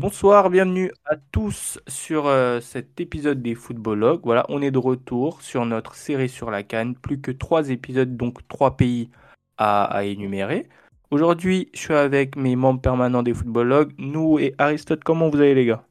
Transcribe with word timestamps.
Bonsoir, 0.00 0.48
bienvenue 0.48 0.92
à 1.06 1.16
tous 1.16 1.80
sur 1.88 2.28
euh, 2.28 2.60
cet 2.60 3.00
épisode 3.00 3.42
des 3.42 3.56
Footballogues. 3.56 4.20
Voilà, 4.22 4.46
on 4.48 4.62
est 4.62 4.70
de 4.70 4.78
retour 4.78 5.42
sur 5.42 5.66
notre 5.66 5.96
série 5.96 6.28
sur 6.28 6.52
la 6.52 6.62
Cannes. 6.62 6.94
Plus 6.94 7.20
que 7.20 7.32
trois 7.32 7.68
épisodes, 7.70 8.16
donc 8.16 8.46
trois 8.46 8.76
pays 8.76 9.10
à, 9.56 9.86
à 9.86 10.04
énumérer. 10.04 10.68
Aujourd'hui, 11.10 11.68
je 11.74 11.80
suis 11.80 11.94
avec 11.94 12.36
mes 12.36 12.54
membres 12.54 12.80
permanents 12.80 13.24
des 13.24 13.34
Footballogues, 13.34 13.92
nous 13.98 14.38
et 14.38 14.54
Aristote. 14.58 15.02
Comment 15.02 15.30
vous 15.30 15.40
allez, 15.40 15.56
les 15.56 15.66
gars? 15.66 15.84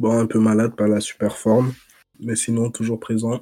Bon, 0.00 0.18
un 0.18 0.26
peu 0.26 0.40
malade, 0.40 0.74
pas 0.74 0.88
la 0.88 0.98
super 0.98 1.36
forme, 1.36 1.74
mais 2.18 2.34
sinon 2.34 2.72
toujours 2.72 2.98
présent 2.98 3.38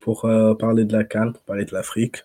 pour 0.00 0.24
euh, 0.24 0.54
parler 0.54 0.84
de 0.84 0.92
la 0.92 1.04
Cannes, 1.04 1.32
pour 1.32 1.42
parler 1.44 1.64
de 1.64 1.72
l'Afrique. 1.72 2.24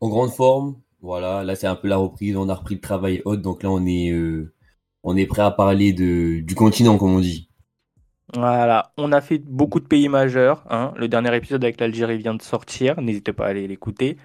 En 0.00 0.08
grande 0.08 0.32
forme, 0.32 0.80
voilà, 1.00 1.44
là 1.44 1.56
c'est 1.56 1.66
un 1.66 1.76
peu 1.76 1.88
la 1.88 1.96
reprise, 1.96 2.36
on 2.36 2.48
a 2.48 2.54
repris 2.54 2.74
le 2.76 2.80
travail 2.80 3.22
haute, 3.24 3.42
donc 3.42 3.62
là 3.62 3.70
on 3.70 3.84
est, 3.86 4.10
euh, 4.12 4.54
on 5.02 5.16
est 5.16 5.26
prêt 5.26 5.42
à 5.42 5.50
parler 5.50 5.92
de, 5.92 6.40
du 6.40 6.54
continent, 6.54 6.98
comme 6.98 7.14
on 7.14 7.20
dit. 7.20 7.48
Voilà, 8.34 8.92
on 8.98 9.12
a 9.12 9.20
fait 9.22 9.38
beaucoup 9.38 9.80
de 9.80 9.86
pays 9.86 10.08
majeurs. 10.08 10.64
hein. 10.70 10.92
Le 10.96 11.08
dernier 11.08 11.34
épisode 11.34 11.64
avec 11.64 11.80
l'Algérie 11.80 12.18
vient 12.18 12.34
de 12.34 12.42
sortir, 12.42 13.00
n'hésitez 13.00 13.32
pas 13.32 13.46
à 13.46 13.48
aller 13.50 13.66
l'écouter. 13.66 14.18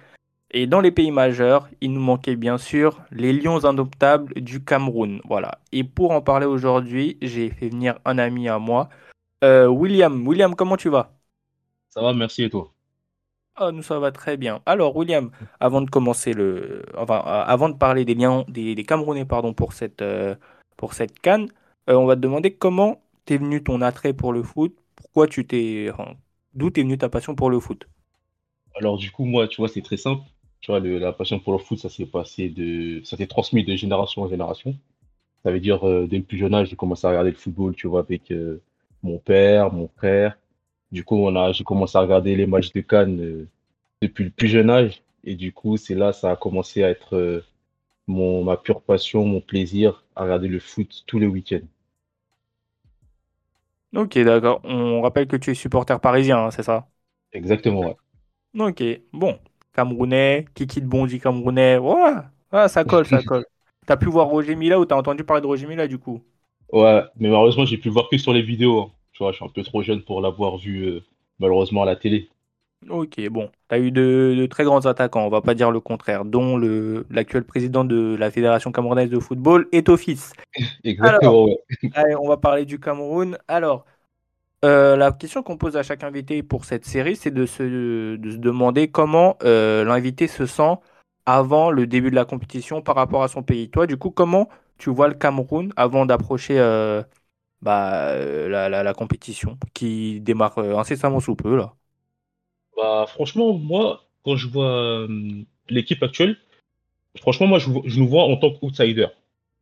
Et 0.52 0.66
dans 0.66 0.80
les 0.80 0.92
pays 0.92 1.12
majeurs, 1.12 1.68
il 1.82 1.92
nous 1.92 2.00
manquait 2.00 2.36
bien 2.36 2.58
sûr 2.58 3.02
les 3.12 3.32
lions 3.32 3.64
indomptables 3.64 4.34
du 4.42 4.64
Cameroun. 4.64 5.20
Voilà. 5.26 5.60
Et 5.72 5.84
pour 5.84 6.12
en 6.12 6.22
parler 6.22 6.46
aujourd'hui, 6.46 7.18
j'ai 7.22 7.50
fait 7.50 7.70
venir 7.70 7.98
un 8.06 8.18
ami 8.18 8.48
à 8.48 8.58
moi, 8.58 8.90
euh, 9.44 9.68
William. 9.68 10.26
William, 10.28 10.54
comment 10.56 10.76
tu 10.78 10.90
vas? 10.90 11.14
Ça 11.88 12.02
va, 12.02 12.12
merci 12.12 12.42
et 12.44 12.50
toi? 12.50 12.73
Ah, 13.56 13.70
nous 13.70 13.82
ça 13.82 14.00
va 14.00 14.10
très 14.10 14.36
bien. 14.36 14.60
Alors, 14.66 14.96
William, 14.96 15.30
avant 15.60 15.80
de 15.80 15.88
commencer 15.88 16.32
le, 16.32 16.84
enfin, 16.96 17.18
euh, 17.18 17.44
avant 17.46 17.68
de 17.68 17.76
parler 17.76 18.04
des 18.04 18.14
liens, 18.14 18.44
des, 18.48 18.74
Camerounais, 18.82 19.24
pardon, 19.24 19.54
pour 19.54 19.72
cette, 19.74 20.02
euh, 20.02 20.34
pour 20.76 20.92
cette 20.94 21.20
canne, 21.20 21.48
euh, 21.88 21.94
on 21.94 22.04
va 22.04 22.16
te 22.16 22.20
demander 22.20 22.52
comment 22.52 23.00
t'es 23.26 23.36
venu 23.36 23.62
ton 23.62 23.80
attrait 23.80 24.12
pour 24.12 24.32
le 24.32 24.42
foot? 24.42 24.76
Pourquoi 24.96 25.28
tu 25.28 25.46
t'es, 25.46 25.88
d'où 26.54 26.70
t'es 26.70 26.82
venu 26.82 26.98
ta 26.98 27.08
passion 27.08 27.36
pour 27.36 27.48
le 27.48 27.60
foot? 27.60 27.86
Alors 28.74 28.98
du 28.98 29.12
coup, 29.12 29.24
moi, 29.24 29.46
tu 29.46 29.60
vois, 29.60 29.68
c'est 29.68 29.82
très 29.82 29.98
simple. 29.98 30.22
Tu 30.60 30.72
vois, 30.72 30.80
la 30.80 31.12
passion 31.12 31.38
pour 31.38 31.52
le 31.52 31.58
foot, 31.58 31.78
ça 31.78 31.88
s'est 31.88 32.06
passé 32.06 32.48
de, 32.48 33.02
ça 33.04 33.16
s'est 33.16 33.28
transmis 33.28 33.64
de 33.64 33.76
génération 33.76 34.22
en 34.22 34.28
génération. 34.28 34.74
Ça 35.44 35.52
veut 35.52 35.60
dire, 35.60 35.84
dès 36.08 36.16
le 36.16 36.24
plus 36.24 36.38
jeune 36.38 36.54
âge, 36.54 36.70
j'ai 36.70 36.76
commencé 36.76 37.06
à 37.06 37.10
regarder 37.10 37.30
le 37.30 37.36
football, 37.36 37.74
tu 37.76 37.86
vois, 37.86 38.00
avec 38.00 38.32
mon 39.02 39.18
père, 39.18 39.72
mon 39.72 39.88
frère. 39.88 40.36
Du 40.94 41.04
coup, 41.04 41.16
on 41.18 41.36
a, 41.36 41.52
j'ai 41.52 41.64
commencé 41.64 41.98
à 41.98 42.02
regarder 42.02 42.36
les 42.36 42.46
matchs 42.46 42.72
de 42.72 42.80
Cannes 42.80 43.20
euh, 43.20 43.48
depuis 44.02 44.24
le 44.24 44.30
plus 44.30 44.48
jeune 44.48 44.70
âge. 44.70 45.02
Et 45.24 45.36
du 45.36 45.52
coup, 45.52 45.76
c'est 45.78 45.94
là, 45.96 46.12
ça 46.14 46.32
a 46.32 46.36
commencé 46.36 46.84
à 46.84 46.90
être 46.90 47.16
euh, 47.16 47.42
mon, 48.08 48.44
ma 48.44 48.56
pure 48.58 48.82
passion, 48.82 49.24
mon 49.26 49.40
plaisir 49.42 50.04
à 50.16 50.24
regarder 50.24 50.48
le 50.48 50.60
foot 50.60 51.04
tous 51.06 51.18
les 51.20 51.26
week-ends. 51.28 51.66
Ok, 53.94 54.18
d'accord. 54.18 54.60
On 54.64 55.00
rappelle 55.02 55.28
que 55.28 55.36
tu 55.36 55.50
es 55.52 55.54
supporter 55.54 56.00
parisien, 56.00 56.38
hein, 56.46 56.50
c'est 56.50 56.62
ça? 56.64 56.88
Exactement, 57.32 57.82
ouais. 57.88 57.96
Ok, 58.58 58.82
bon. 59.12 59.38
Camerounais, 59.72 60.44
Kiki 60.54 60.80
de 60.80 60.86
Bondy 60.86 61.18
Camerounais. 61.20 61.78
Ouais, 61.78 62.12
ouais, 62.52 62.68
ça 62.68 62.84
colle, 62.84 63.06
ça 63.06 63.22
colle. 63.22 63.44
T'as 63.86 63.96
pu 63.96 64.08
voir 64.08 64.28
Roger 64.28 64.54
Mila 64.54 64.78
ou 64.78 64.84
t'as 64.86 64.94
entendu 64.96 65.24
parler 65.24 65.42
de 65.42 65.46
Roger 65.46 65.66
Mila 65.66 65.88
du 65.88 65.98
coup? 65.98 66.22
Ouais, 66.70 67.02
mais 67.16 67.28
malheureusement, 67.28 67.64
j'ai 67.64 67.78
pu 67.78 67.88
le 67.88 67.94
voir 67.94 68.08
que 68.10 68.18
sur 68.18 68.34
les 68.34 68.42
vidéos. 68.42 68.80
hein. 68.82 68.92
Tu 69.14 69.22
vois, 69.22 69.32
je 69.32 69.36
suis 69.36 69.44
un 69.44 69.48
peu 69.48 69.62
trop 69.62 69.82
jeune 69.82 70.02
pour 70.02 70.20
l'avoir 70.20 70.58
vu 70.58 70.84
euh, 70.84 71.00
malheureusement 71.38 71.82
à 71.82 71.86
la 71.86 71.96
télé. 71.96 72.28
Ok, 72.90 73.18
bon. 73.30 73.50
T'as 73.68 73.78
eu 73.78 73.90
de, 73.90 74.34
de 74.36 74.46
très 74.46 74.64
grands 74.64 74.84
attaquants, 74.84 75.24
on 75.24 75.30
va 75.30 75.40
pas 75.40 75.54
dire 75.54 75.70
le 75.70 75.80
contraire, 75.80 76.24
dont 76.24 76.56
le 76.56 77.06
l'actuel 77.08 77.44
président 77.44 77.84
de 77.84 78.14
la 78.18 78.30
Fédération 78.30 78.72
camerounaise 78.72 79.08
de 79.08 79.18
football 79.18 79.68
est 79.72 79.88
au 79.88 79.96
fils. 79.96 80.32
Exactement, 80.84 81.44
ouais. 81.44 81.58
Allez, 81.94 82.14
on 82.16 82.28
va 82.28 82.36
parler 82.36 82.66
du 82.66 82.78
Cameroun. 82.78 83.38
Alors, 83.48 83.86
euh, 84.64 84.96
la 84.96 85.12
question 85.12 85.42
qu'on 85.42 85.56
pose 85.58 85.76
à 85.76 85.82
chaque 85.82 86.04
invité 86.04 86.42
pour 86.42 86.64
cette 86.64 86.84
série, 86.86 87.16
c'est 87.16 87.30
de 87.30 87.46
se, 87.46 88.16
de 88.16 88.30
se 88.30 88.36
demander 88.36 88.88
comment 88.88 89.36
euh, 89.44 89.84
l'invité 89.84 90.26
se 90.26 90.46
sent 90.46 90.76
avant 91.26 91.70
le 91.70 91.86
début 91.86 92.10
de 92.10 92.14
la 92.16 92.24
compétition 92.24 92.82
par 92.82 92.96
rapport 92.96 93.22
à 93.22 93.28
son 93.28 93.42
pays. 93.42 93.70
Toi, 93.70 93.86
du 93.86 93.96
coup, 93.96 94.10
comment 94.10 94.48
tu 94.78 94.90
vois 94.90 95.08
le 95.08 95.14
Cameroun 95.14 95.72
avant 95.76 96.06
d'approcher 96.06 96.58
euh, 96.58 97.02
bah, 97.64 98.10
euh, 98.12 98.48
la, 98.48 98.68
la, 98.70 98.84
la 98.84 98.94
compétition 98.94 99.58
qui 99.74 100.20
démarre 100.22 100.58
euh, 100.58 100.76
incessamment 100.78 101.20
sous 101.20 101.36
peu 101.36 101.56
là 101.56 101.74
Bah, 102.76 103.06
franchement, 103.08 103.52
moi, 103.54 104.04
quand 104.24 104.36
je 104.36 104.48
vois 104.48 104.70
euh, 105.08 105.42
l'équipe 105.68 106.02
actuelle, 106.02 106.36
franchement, 107.20 107.46
moi, 107.48 107.60
je, 107.60 107.70
je 107.86 108.00
nous 108.00 108.08
vois 108.08 108.24
en 108.24 108.36
tant 108.38 108.52
qu'outsider. 108.52 109.08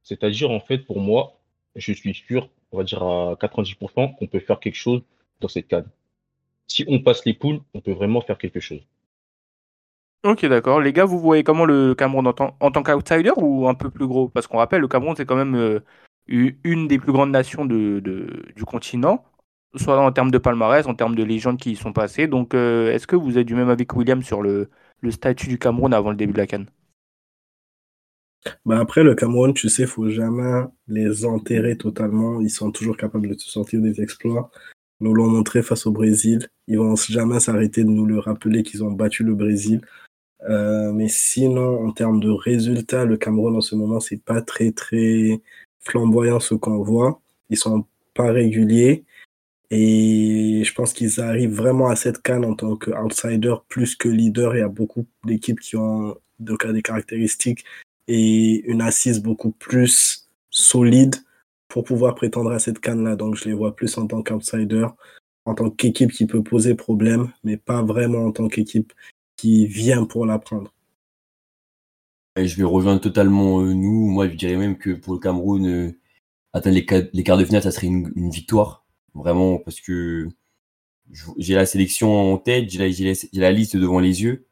C'est-à-dire, 0.04 0.50
en 0.52 0.60
fait, 0.60 0.78
pour 0.80 1.00
moi, 1.00 1.38
je 1.76 1.92
suis 1.92 2.14
sûr, 2.14 2.48
on 2.72 2.78
va 2.78 2.84
dire 2.84 3.02
à 3.02 3.36
90%, 3.40 4.08
qu'on 4.14 4.26
peut 4.28 4.40
faire 4.40 4.60
quelque 4.60 4.76
chose 4.76 5.02
dans 5.40 5.48
cette 5.48 5.68
canne. 5.68 5.88
Si 6.68 6.84
on 6.88 7.00
passe 7.00 7.24
les 7.26 7.34
poules, 7.34 7.60
on 7.74 7.80
peut 7.82 7.92
vraiment 7.92 8.22
faire 8.22 8.38
quelque 8.38 8.60
chose. 8.60 8.82
Ok, 10.24 10.46
d'accord. 10.46 10.80
Les 10.80 10.92
gars, 10.92 11.04
vous 11.04 11.18
voyez 11.18 11.42
comment 11.42 11.64
le 11.64 11.94
Cameroun 11.96 12.26
en 12.28 12.32
tant, 12.32 12.56
en 12.60 12.70
tant 12.70 12.82
qu'outsider 12.84 13.32
ou 13.36 13.66
un 13.68 13.74
peu 13.74 13.90
plus 13.90 14.06
gros? 14.06 14.28
Parce 14.28 14.46
qu'on 14.46 14.58
rappelle, 14.58 14.80
le 14.80 14.86
Cameroun, 14.86 15.16
c'est 15.16 15.26
quand 15.26 15.34
même 15.36 15.56
euh, 15.56 15.80
une 16.26 16.88
des 16.88 16.98
plus 16.98 17.12
grandes 17.12 17.30
nations 17.30 17.64
du 17.64 18.64
continent, 18.66 19.24
soit 19.76 20.00
en 20.00 20.12
termes 20.12 20.30
de 20.30 20.38
palmarès, 20.38 20.86
en 20.86 20.94
termes 20.94 21.14
de 21.14 21.22
légendes 21.22 21.58
qui 21.58 21.72
y 21.72 21.76
sont 21.76 21.92
passées. 21.92 22.26
Donc, 22.26 22.54
euh, 22.54 22.92
est-ce 22.92 23.06
que 23.06 23.16
vous 23.16 23.38
êtes 23.38 23.46
du 23.46 23.54
même 23.54 23.74
que 23.76 23.96
William 23.96 24.22
sur 24.22 24.42
le, 24.42 24.68
statut 25.10 25.48
du 25.48 25.58
Cameroun 25.58 25.92
avant 25.92 26.10
le 26.10 26.16
début 26.16 26.32
de 26.32 26.38
la 26.38 26.46
Cannes? 26.46 26.66
Bah 28.64 28.80
après, 28.80 29.04
le 29.04 29.14
Cameroun, 29.14 29.54
tu 29.54 29.68
sais, 29.68 29.86
faut 29.86 30.08
jamais 30.08 30.64
les 30.88 31.24
enterrer 31.24 31.76
totalement. 31.76 32.40
Ils 32.40 32.50
sont 32.50 32.72
toujours 32.72 32.96
capables 32.96 33.28
de 33.28 33.34
te 33.34 33.42
sortir 33.42 33.80
des 33.80 34.00
exploits. 34.00 34.50
Nous 35.00 35.14
l'ont 35.14 35.28
montré 35.28 35.62
face 35.62 35.86
au 35.86 35.92
Brésil. 35.92 36.48
Ils 36.66 36.78
vont 36.78 36.96
jamais 36.96 37.38
s'arrêter 37.40 37.84
de 37.84 37.90
nous 37.90 38.06
le 38.06 38.18
rappeler 38.18 38.62
qu'ils 38.62 38.82
ont 38.82 38.90
battu 38.90 39.22
le 39.22 39.34
Brésil. 39.34 39.80
Euh, 40.48 40.92
mais 40.92 41.08
sinon, 41.08 41.86
en 41.86 41.92
termes 41.92 42.20
de 42.20 42.30
résultats, 42.30 43.04
le 43.04 43.16
Cameroun 43.16 43.56
en 43.56 43.60
ce 43.60 43.76
moment, 43.76 44.00
c'est 44.00 44.22
pas 44.22 44.42
très 44.42 44.72
très 44.72 45.40
flamboyant 45.82 46.40
ce 46.40 46.54
qu'on 46.54 46.82
voit. 46.82 47.20
Ils 47.50 47.56
sont 47.56 47.86
pas 48.14 48.30
réguliers. 48.32 49.04
Et 49.70 50.62
je 50.64 50.74
pense 50.74 50.92
qu'ils 50.92 51.20
arrivent 51.20 51.54
vraiment 51.54 51.88
à 51.88 51.96
cette 51.96 52.20
canne 52.20 52.44
en 52.44 52.54
tant 52.54 52.76
qu'outsider 52.76 53.54
plus 53.68 53.96
que 53.96 54.08
leader. 54.08 54.54
Il 54.54 54.60
y 54.60 54.62
a 54.62 54.68
beaucoup 54.68 55.06
d'équipes 55.24 55.60
qui 55.60 55.76
ont 55.76 56.16
donc, 56.38 56.66
des 56.66 56.82
caractéristiques 56.82 57.64
et 58.06 58.62
une 58.70 58.82
assise 58.82 59.20
beaucoup 59.20 59.52
plus 59.52 60.28
solide 60.50 61.16
pour 61.68 61.84
pouvoir 61.84 62.14
prétendre 62.14 62.52
à 62.52 62.58
cette 62.58 62.80
canne-là. 62.80 63.16
Donc 63.16 63.36
je 63.36 63.46
les 63.46 63.54
vois 63.54 63.74
plus 63.74 63.96
en 63.96 64.06
tant 64.06 64.22
qu'outsider, 64.22 64.86
en 65.46 65.54
tant 65.54 65.70
qu'équipe 65.70 66.12
qui 66.12 66.26
peut 66.26 66.42
poser 66.42 66.74
problème, 66.74 67.32
mais 67.42 67.56
pas 67.56 67.82
vraiment 67.82 68.26
en 68.26 68.32
tant 68.32 68.48
qu'équipe 68.48 68.92
qui 69.36 69.66
vient 69.66 70.04
pour 70.04 70.26
la 70.26 70.38
prendre. 70.38 70.72
Et 72.36 72.46
je 72.48 72.56
vais 72.56 72.64
rejoindre 72.64 73.00
totalement 73.00 73.60
euh, 73.60 73.74
nous. 73.74 74.08
Moi, 74.08 74.28
je 74.28 74.34
dirais 74.34 74.56
même 74.56 74.78
que 74.78 74.90
pour 74.90 75.12
le 75.14 75.18
Cameroun, 75.18 75.66
euh, 75.66 75.98
atteindre 76.52 76.76
les, 76.76 76.86
qua- 76.86 77.08
les 77.12 77.24
quarts 77.24 77.38
de 77.38 77.44
finale, 77.44 77.62
ça 77.62 77.70
serait 77.72 77.88
une, 77.88 78.30
victoire. 78.30 78.86
Vraiment, 79.14 79.58
parce 79.58 79.80
que 79.80 80.28
j'ai 81.38 81.54
la 81.54 81.66
sélection 81.66 82.32
en 82.32 82.38
tête, 82.38 82.70
j'ai 82.70 82.78
la, 83.34 83.52
liste 83.52 83.76
devant 83.76 84.00
les 84.00 84.22
yeux. 84.22 84.46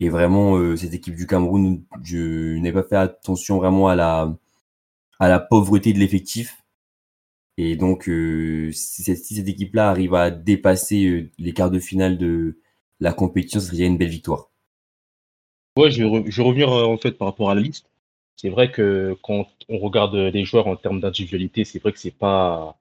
Et 0.00 0.10
vraiment, 0.10 0.56
euh, 0.58 0.76
cette 0.76 0.94
équipe 0.94 1.16
du 1.16 1.26
Cameroun, 1.26 1.84
je 2.04 2.56
n'ai 2.58 2.72
pas 2.72 2.84
fait 2.84 2.96
attention 2.96 3.58
vraiment 3.58 3.88
à 3.88 3.96
la, 3.96 4.36
à 5.20 5.28
la 5.28 5.40
pauvreté 5.40 5.92
de 5.94 5.98
l'effectif. 6.00 6.64
Et 7.58 7.76
donc, 7.76 8.08
euh, 8.08 8.70
si, 8.72 9.02
cette, 9.04 9.18
si 9.24 9.36
cette 9.36 9.48
équipe-là 9.48 9.90
arrive 9.90 10.14
à 10.14 10.30
dépasser 10.30 11.06
euh, 11.06 11.30
les 11.38 11.52
quarts 11.54 11.70
de 11.70 11.78
finale 11.80 12.18
de 12.18 12.58
la 13.00 13.12
compétition, 13.12 13.60
ce 13.60 13.66
serait 13.68 13.86
une 13.86 13.98
belle 13.98 14.08
victoire. 14.10 14.50
Ouais, 15.76 15.90
je 15.90 16.02
vais, 16.02 16.42
revenir 16.42 16.72
euh, 16.72 16.86
en 16.86 16.96
fait 16.96 17.12
par 17.12 17.28
rapport 17.28 17.50
à 17.50 17.54
la 17.54 17.60
liste. 17.60 17.90
C'est 18.36 18.48
vrai 18.48 18.70
que 18.70 19.16
quand 19.22 19.46
on 19.68 19.78
regarde 19.78 20.14
les 20.14 20.44
joueurs 20.44 20.66
en 20.68 20.76
termes 20.76 21.00
d'individualité, 21.00 21.64
c'est 21.64 21.78
vrai 21.78 21.92
que 21.92 21.98
c'est 21.98 22.16
pas 22.16 22.78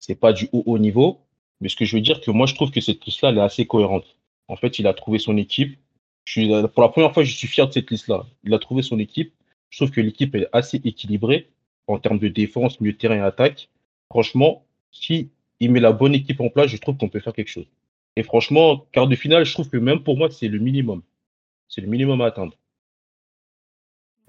c'est 0.00 0.16
pas 0.20 0.32
du 0.32 0.48
haut 0.52 0.62
haut 0.66 0.78
niveau. 0.78 1.20
Mais 1.60 1.68
ce 1.70 1.76
que 1.76 1.84
je 1.86 1.96
veux 1.96 2.02
dire, 2.02 2.20
que 2.20 2.30
moi 2.30 2.46
je 2.46 2.54
trouve 2.54 2.70
que 2.70 2.80
cette 2.80 3.04
liste-là, 3.06 3.32
est 3.32 3.40
assez 3.40 3.66
cohérente. 3.66 4.16
En 4.48 4.56
fait, 4.56 4.78
il 4.78 4.86
a 4.86 4.94
trouvé 4.94 5.18
son 5.18 5.36
équipe. 5.38 5.78
Suis, 6.26 6.48
pour 6.74 6.82
la 6.82 6.88
première 6.88 7.14
fois, 7.14 7.24
je 7.24 7.34
suis 7.34 7.48
fier 7.48 7.68
de 7.68 7.72
cette 7.72 7.90
liste-là. 7.90 8.26
Il 8.44 8.52
a 8.54 8.58
trouvé 8.58 8.82
son 8.82 8.98
équipe. 8.98 9.32
Je 9.70 9.78
trouve 9.78 9.90
que 9.90 10.00
l'équipe 10.00 10.34
est 10.34 10.48
assez 10.52 10.80
équilibrée 10.84 11.50
en 11.86 11.98
termes 11.98 12.18
de 12.18 12.28
défense, 12.28 12.80
milieu 12.80 12.96
terrain 12.96 13.16
et 13.16 13.20
attaque. 13.20 13.68
Franchement, 14.10 14.64
si 14.92 15.30
il 15.60 15.72
met 15.72 15.80
la 15.80 15.92
bonne 15.92 16.14
équipe 16.14 16.40
en 16.40 16.50
place, 16.50 16.68
je 16.68 16.76
trouve 16.78 16.96
qu'on 16.96 17.08
peut 17.08 17.20
faire 17.20 17.32
quelque 17.32 17.48
chose. 17.50 17.66
Et 18.16 18.22
franchement, 18.22 18.86
quart 18.92 19.08
de 19.08 19.16
finale, 19.16 19.44
je 19.44 19.52
trouve 19.52 19.68
que 19.70 19.76
même 19.76 20.02
pour 20.02 20.16
moi, 20.16 20.30
c'est 20.30 20.48
le 20.48 20.58
minimum. 20.58 21.02
C'est 21.68 21.80
le 21.80 21.88
minimum 21.88 22.20
à 22.20 22.26
atteindre. 22.26 22.56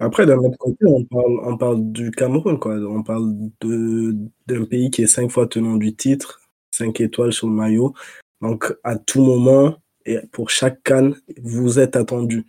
Après, 0.00 0.26
d'un 0.26 0.38
autre 0.38 0.58
côté, 0.58 0.84
on 0.86 1.56
parle, 1.56 1.92
du 1.92 2.10
Cameroun, 2.12 2.58
quoi. 2.58 2.74
On 2.74 3.02
parle 3.02 3.34
d'un 3.60 4.64
pays 4.64 4.90
qui 4.90 5.02
est 5.02 5.06
cinq 5.08 5.30
fois 5.30 5.48
tenant 5.48 5.76
du 5.76 5.94
titre, 5.94 6.40
cinq 6.70 7.00
étoiles 7.00 7.32
sur 7.32 7.48
le 7.48 7.54
maillot. 7.54 7.94
Donc, 8.40 8.72
à 8.84 8.96
tout 8.96 9.22
moment, 9.22 9.76
et 10.06 10.20
pour 10.32 10.50
chaque 10.50 10.82
canne, 10.84 11.16
vous 11.42 11.78
êtes 11.78 11.96
attendu. 11.96 12.46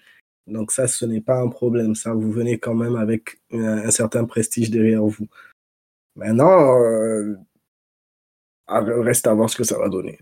Donc 0.47 0.71
ça, 0.71 0.87
ce 0.87 1.05
n'est 1.05 1.21
pas 1.21 1.39
un 1.41 1.47
problème. 1.49 1.95
Ça, 1.95 2.13
vous 2.13 2.31
venez 2.31 2.57
quand 2.57 2.73
même 2.73 2.95
avec 2.95 3.39
un, 3.51 3.79
un 3.79 3.91
certain 3.91 4.25
prestige 4.25 4.71
derrière 4.71 5.03
vous. 5.03 5.27
Maintenant, 6.15 6.79
euh, 6.81 7.35
reste 8.67 9.27
à 9.27 9.33
voir 9.33 9.49
ce 9.49 9.57
que 9.57 9.63
ça 9.63 9.77
va 9.77 9.89
donner. 9.89 10.19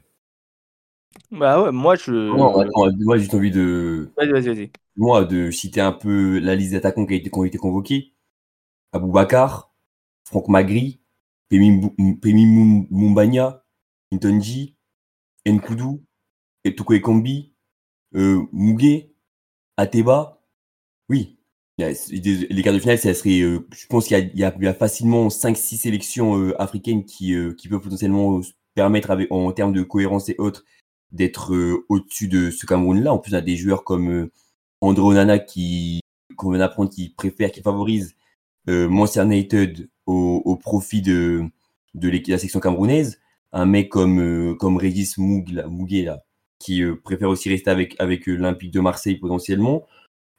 Bah 1.31 1.61
ouais, 1.61 1.71
moi 1.71 1.95
je. 1.95 2.11
Non, 2.11 2.57
attends, 2.59 2.87
moi, 2.99 3.17
j'ai 3.17 3.23
juste 3.23 3.33
envie 3.33 3.51
de, 3.51 4.09
Vas-y, 4.17 4.31
vas-y, 4.31 4.47
vas-y. 4.47 4.71
moi, 4.95 5.25
de 5.25 5.51
citer 5.51 5.81
un 5.81 5.91
peu 5.93 6.39
la 6.39 6.55
liste 6.55 6.73
d'attaquants 6.73 7.05
qui, 7.05 7.13
a 7.13 7.17
été- 7.17 7.29
qui 7.29 7.39
ont 7.39 7.43
été 7.45 7.57
convoqués. 7.57 8.13
Aboubacar, 8.93 9.73
Franck 10.25 10.49
Magri, 10.49 11.01
Pemi, 11.49 11.91
Mumbanya, 12.91 13.63
Intonji, 14.13 14.75
Nkoudou, 15.47 16.03
Etoko 16.65 16.93
Ekambi, 16.95 17.53
euh, 18.15 18.43
Mugué, 18.53 19.13
Ateba. 19.77 20.41
Oui, 21.09 21.37
les 21.77 22.61
quarts 22.63 22.73
de 22.73 22.79
finale, 22.79 22.97
ça 22.97 23.13
serait, 23.13 23.41
euh, 23.41 23.67
je 23.75 23.85
pense 23.87 24.07
qu'il 24.07 24.17
y 24.35 24.43
a, 24.43 24.53
y 24.55 24.65
y 24.69 24.73
facilement 24.73 25.29
5-6 25.29 25.77
sélections 25.77 26.37
euh, 26.37 26.61
africaines 26.61 27.05
qui, 27.05 27.33
euh, 27.35 27.53
qui 27.53 27.67
peuvent 27.69 27.81
potentiellement 27.81 28.41
se 28.41 28.51
permettre, 28.75 29.11
avec, 29.11 29.31
en 29.31 29.51
termes 29.51 29.73
de 29.73 29.83
cohérence 29.83 30.29
et 30.29 30.35
autres, 30.37 30.65
d'être 31.11 31.53
euh, 31.53 31.85
au-dessus 31.89 32.27
de 32.27 32.51
ce 32.51 32.65
Cameroun-là. 32.65 33.13
En 33.13 33.19
plus, 33.19 33.33
on 33.33 33.37
a 33.37 33.41
des 33.41 33.55
joueurs 33.55 33.83
comme 33.83 34.09
euh, 34.09 34.31
André 34.81 35.03
Onana 35.05 35.39
qui, 35.39 36.01
qu'on 36.35 36.51
vient 36.51 36.59
d'apprendre, 36.59 36.89
qui 36.89 37.09
préfère, 37.09 37.51
qui 37.51 37.61
favorise 37.61 38.15
euh, 38.69 38.89
Manchester 38.89 39.23
United 39.23 39.89
au, 40.05 40.41
au 40.45 40.55
profit 40.55 41.01
de, 41.01 41.43
de 41.95 42.09
l'équipe- 42.09 42.31
la 42.31 42.37
section 42.37 42.59
camerounaise. 42.59 43.19
Un 43.53 43.65
mec 43.65 43.89
comme, 43.89 44.19
euh, 44.19 44.55
comme 44.55 44.77
Régis 44.77 45.17
Moug, 45.17 45.49
là, 45.49 46.23
qui 46.59 46.83
euh, 46.83 46.95
préfère 47.01 47.29
aussi 47.29 47.49
rester 47.49 47.69
avec, 47.69 47.95
avec 47.99 48.27
euh, 48.27 48.35
l'Olympique 48.35 48.71
de 48.71 48.81
Marseille 48.81 49.15
potentiellement. 49.15 49.85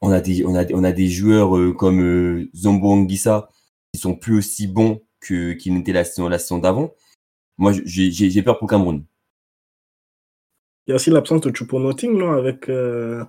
On 0.01 0.11
a 0.11 0.21
des, 0.21 0.45
on 0.45 0.55
a, 0.55 0.65
on 0.73 0.83
a 0.83 0.91
des 0.91 1.07
joueurs 1.07 1.75
comme 1.75 2.47
Zombo 2.55 2.91
Anguissa 2.91 3.49
qui 3.93 3.99
sont 3.99 4.15
plus 4.15 4.37
aussi 4.37 4.67
bons 4.67 5.01
que, 5.19 5.53
qu'ils 5.53 5.73
n'étaient 5.73 5.91
la 5.91 6.05
saison, 6.05 6.29
la 6.29 6.39
saison 6.39 6.59
d'avant. 6.59 6.93
Moi, 7.57 7.73
j'ai, 7.83 8.11
j'ai, 8.11 8.41
peur 8.43 8.57
pour 8.59 8.69
Cameroun. 8.69 9.03
Il 10.89 10.93
y 10.93 10.93
a 10.93 10.95
aussi 10.95 11.11
l'absence 11.11 11.41
de 11.41 11.55
Choupo-Moting, 11.55 12.17
non, 12.17 12.31
avec 12.31 12.67
euh, 12.67 13.23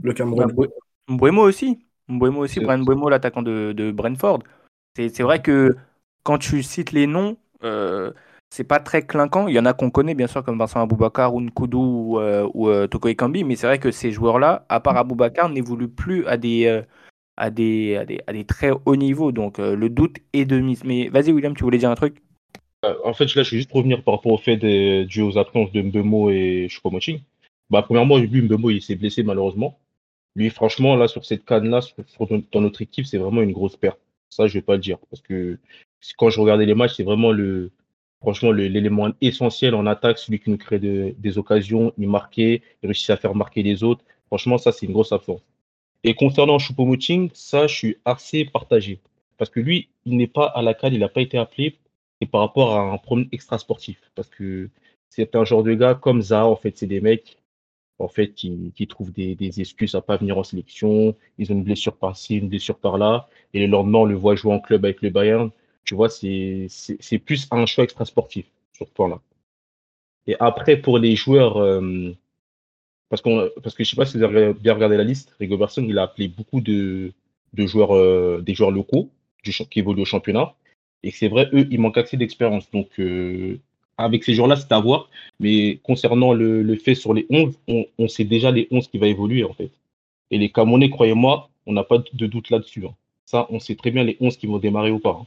le 0.00 0.12
Cameroun. 0.12 0.46
Bah, 0.46 0.52
Mbue- 0.54 0.70
Mbeumo 1.08 1.42
aussi. 1.42 1.84
Mbeumo 2.06 2.42
aussi, 2.42 2.60
Brian 2.60 2.78
Mbeumo, 2.78 3.08
l'attaquant 3.08 3.42
de, 3.42 3.72
de 3.72 3.90
Brentford. 3.90 4.44
C'est 4.96 5.24
vrai 5.24 5.42
que 5.42 5.74
quand 6.22 6.38
tu 6.38 6.62
cites 6.62 6.92
les 6.92 7.08
noms, 7.08 7.36
euh, 7.64 8.12
c'est 8.48 8.62
pas 8.62 8.78
très 8.78 9.02
clinquant. 9.04 9.48
Il 9.48 9.54
y 9.54 9.58
en 9.58 9.64
a 9.66 9.72
qu'on 9.72 9.90
connaît, 9.90 10.14
bien 10.14 10.28
sûr, 10.28 10.44
comme 10.44 10.56
Vincent 10.56 10.80
Aboubakar 10.80 11.34
ou 11.34 11.40
Nkoudou 11.40 11.80
ou, 11.80 12.20
euh, 12.20 12.48
ou 12.54 12.68
euh, 12.68 12.86
Toko 12.86 13.08
Ekambi, 13.08 13.42
mais 13.42 13.56
c'est 13.56 13.66
vrai 13.66 13.80
que 13.80 13.90
ces 13.90 14.12
joueurs-là, 14.12 14.64
à 14.68 14.78
part 14.78 14.96
Aboubakar, 14.96 15.48
n'évoluent 15.48 15.88
plus 15.88 16.24
à 16.28 16.36
des, 16.36 16.66
euh, 16.66 16.82
à, 17.36 17.50
des, 17.50 17.96
à, 17.96 18.04
des, 18.04 18.20
à 18.28 18.32
des 18.32 18.44
très 18.44 18.70
hauts 18.84 18.94
niveaux. 18.94 19.32
Donc 19.32 19.58
euh, 19.58 19.74
le 19.74 19.88
doute 19.88 20.18
est 20.32 20.44
de 20.44 20.60
mise. 20.60 20.84
Mais 20.84 21.08
vas-y, 21.08 21.32
William, 21.32 21.56
tu 21.56 21.64
voulais 21.64 21.78
dire 21.78 21.90
un 21.90 21.96
truc? 21.96 22.22
En 22.82 23.12
fait, 23.12 23.34
là, 23.34 23.42
je 23.42 23.50
vais 23.50 23.58
juste 23.58 23.72
revenir 23.72 24.02
par 24.02 24.14
rapport 24.14 24.32
au 24.32 24.38
fait 24.38 24.56
dû 25.04 25.20
aux 25.20 25.36
absences 25.36 25.70
de 25.72 25.82
Mbemo 25.82 26.30
et 26.30 26.66
Choupo-Moting. 26.70 27.20
Bah, 27.68 27.82
premièrement, 27.82 28.16
lui, 28.16 28.40
Mbemo, 28.40 28.70
il 28.70 28.80
s'est 28.80 28.96
blessé 28.96 29.22
malheureusement. 29.22 29.78
Lui, 30.34 30.48
franchement, 30.48 30.96
là, 30.96 31.06
sur 31.06 31.24
cette 31.26 31.44
canne-là, 31.44 31.80
dans 32.52 32.60
notre 32.60 32.80
équipe, 32.82 33.04
c'est 33.04 33.18
vraiment 33.18 33.42
une 33.42 33.52
grosse 33.52 33.76
perte. 33.76 33.98
Ça, 34.30 34.46
je 34.46 34.54
vais 34.54 34.62
pas 34.62 34.74
le 34.74 34.80
dire. 34.80 34.98
Parce 35.10 35.20
que 35.20 35.58
quand 36.16 36.30
je 36.30 36.40
regardais 36.40 36.64
les 36.64 36.74
matchs, 36.74 36.94
c'est 36.96 37.02
vraiment 37.02 37.32
le, 37.32 37.70
franchement, 38.22 38.50
l'élément 38.52 39.08
essentiel 39.20 39.74
en 39.74 39.84
attaque, 39.86 40.18
celui 40.18 40.38
qui 40.38 40.48
nous 40.50 40.56
crée 40.56 40.78
de- 40.78 41.14
des 41.18 41.36
occasions, 41.36 41.92
il 41.98 42.08
marquait, 42.08 42.62
il 42.82 42.86
réussissait 42.86 43.12
à 43.12 43.16
faire 43.18 43.34
marquer 43.34 43.62
les 43.62 43.82
autres. 43.82 44.04
Franchement, 44.28 44.56
ça, 44.56 44.72
c'est 44.72 44.86
une 44.86 44.92
grosse 44.92 45.12
absence. 45.12 45.42
Et 46.02 46.14
concernant 46.14 46.58
Choupo-Moting, 46.58 47.30
ça, 47.34 47.66
je 47.66 47.74
suis 47.74 47.96
assez 48.06 48.46
partagé. 48.46 49.00
Parce 49.36 49.50
que 49.50 49.60
lui, 49.60 49.88
il 50.06 50.16
n'est 50.16 50.28
pas 50.28 50.46
à 50.46 50.62
la 50.62 50.72
CAN, 50.72 50.88
il 50.92 51.00
n'a 51.00 51.08
pas 51.08 51.20
été 51.20 51.36
appelé 51.36 51.76
et 52.20 52.26
par 52.26 52.40
rapport 52.42 52.76
à 52.76 52.92
un 52.92 52.98
problème 52.98 53.28
extra-sportif. 53.32 54.10
Parce 54.14 54.28
que 54.28 54.68
c'est 55.08 55.34
un 55.36 55.44
genre 55.44 55.62
de 55.62 55.74
gars 55.74 55.94
comme 55.94 56.22
Zaha, 56.22 56.46
en 56.46 56.56
fait, 56.56 56.76
c'est 56.76 56.86
des 56.86 57.00
mecs 57.00 57.40
en 58.00 58.08
fait, 58.08 58.32
qui, 58.32 58.72
qui 58.74 58.86
trouvent 58.86 59.12
des, 59.12 59.60
excuses 59.60 59.94
à 59.94 60.00
pas 60.00 60.16
venir 60.16 60.38
en 60.38 60.42
sélection. 60.42 61.14
Ils 61.38 61.52
ont 61.52 61.54
une 61.54 61.64
blessure 61.64 61.96
par-ci, 61.96 62.36
une 62.36 62.48
blessure 62.48 62.78
par-là. 62.78 63.28
Et 63.54 63.60
le 63.60 63.66
lendemain, 63.66 64.00
on 64.00 64.04
le 64.04 64.14
voit 64.14 64.34
jouer 64.36 64.52
en 64.52 64.60
club 64.60 64.84
avec 64.84 65.02
le 65.02 65.10
Bayern. 65.10 65.50
Tu 65.84 65.94
vois, 65.94 66.08
c'est 66.08 66.68
plus 67.24 67.46
un 67.50 67.66
choix 67.66 67.84
extra-sportif 67.84 68.46
sur 68.72 68.86
ce 68.86 68.92
point-là. 68.92 69.20
Et 70.26 70.36
après, 70.40 70.76
pour 70.76 70.98
les 70.98 71.16
joueurs, 71.16 71.56
euh, 71.58 72.12
parce, 73.08 73.22
parce 73.62 73.74
que 73.74 73.84
je 73.84 73.90
sais 73.90 73.96
pas 73.96 74.06
si 74.06 74.16
vous 74.16 74.22
avez 74.22 74.54
bien 74.54 74.74
regardé 74.74 74.96
la 74.96 75.04
liste, 75.04 75.34
Rigobertson, 75.40 75.84
il 75.84 75.98
a 75.98 76.04
appelé 76.04 76.28
beaucoup 76.28 76.60
de, 76.60 77.12
de 77.54 77.66
joueurs, 77.66 77.94
euh, 77.94 78.40
des 78.40 78.54
joueurs 78.54 78.70
locaux 78.70 79.10
du, 79.42 79.52
qui 79.52 79.78
évoluent 79.78 80.02
au 80.02 80.06
championnat. 80.06 80.54
Et 81.02 81.10
c'est 81.10 81.28
vrai, 81.28 81.48
eux, 81.52 81.66
ils 81.70 81.80
manquent 81.80 81.98
assez 81.98 82.16
d'expérience. 82.16 82.70
Donc, 82.70 82.88
euh, 82.98 83.58
avec 83.98 84.24
ces 84.24 84.34
joueurs-là, 84.34 84.56
c'est 84.56 84.72
à 84.72 84.80
voir. 84.80 85.08
Mais 85.40 85.78
concernant 85.82 86.32
le, 86.34 86.62
le 86.62 86.76
fait 86.76 86.94
sur 86.94 87.14
les 87.14 87.26
11, 87.30 87.58
on, 87.68 87.86
on 87.98 88.08
sait 88.08 88.24
déjà 88.24 88.50
les 88.50 88.68
11 88.70 88.88
qui 88.88 88.98
va 88.98 89.06
évoluer, 89.08 89.44
en 89.44 89.52
fait. 89.54 89.70
Et 90.30 90.38
les 90.38 90.50
Camerounais, 90.50 90.90
croyez-moi, 90.90 91.50
on 91.66 91.72
n'a 91.74 91.84
pas 91.84 91.98
de 91.98 92.26
doute 92.26 92.50
là-dessus. 92.50 92.86
hein. 92.86 92.94
Ça, 93.26 93.46
on 93.50 93.60
sait 93.60 93.76
très 93.76 93.90
bien 93.92 94.04
les 94.04 94.16
11 94.20 94.36
qui 94.38 94.46
vont 94.48 94.58
démarrer 94.58 94.90
ou 94.92 94.98
pas. 95.00 95.18
hein. 95.22 95.26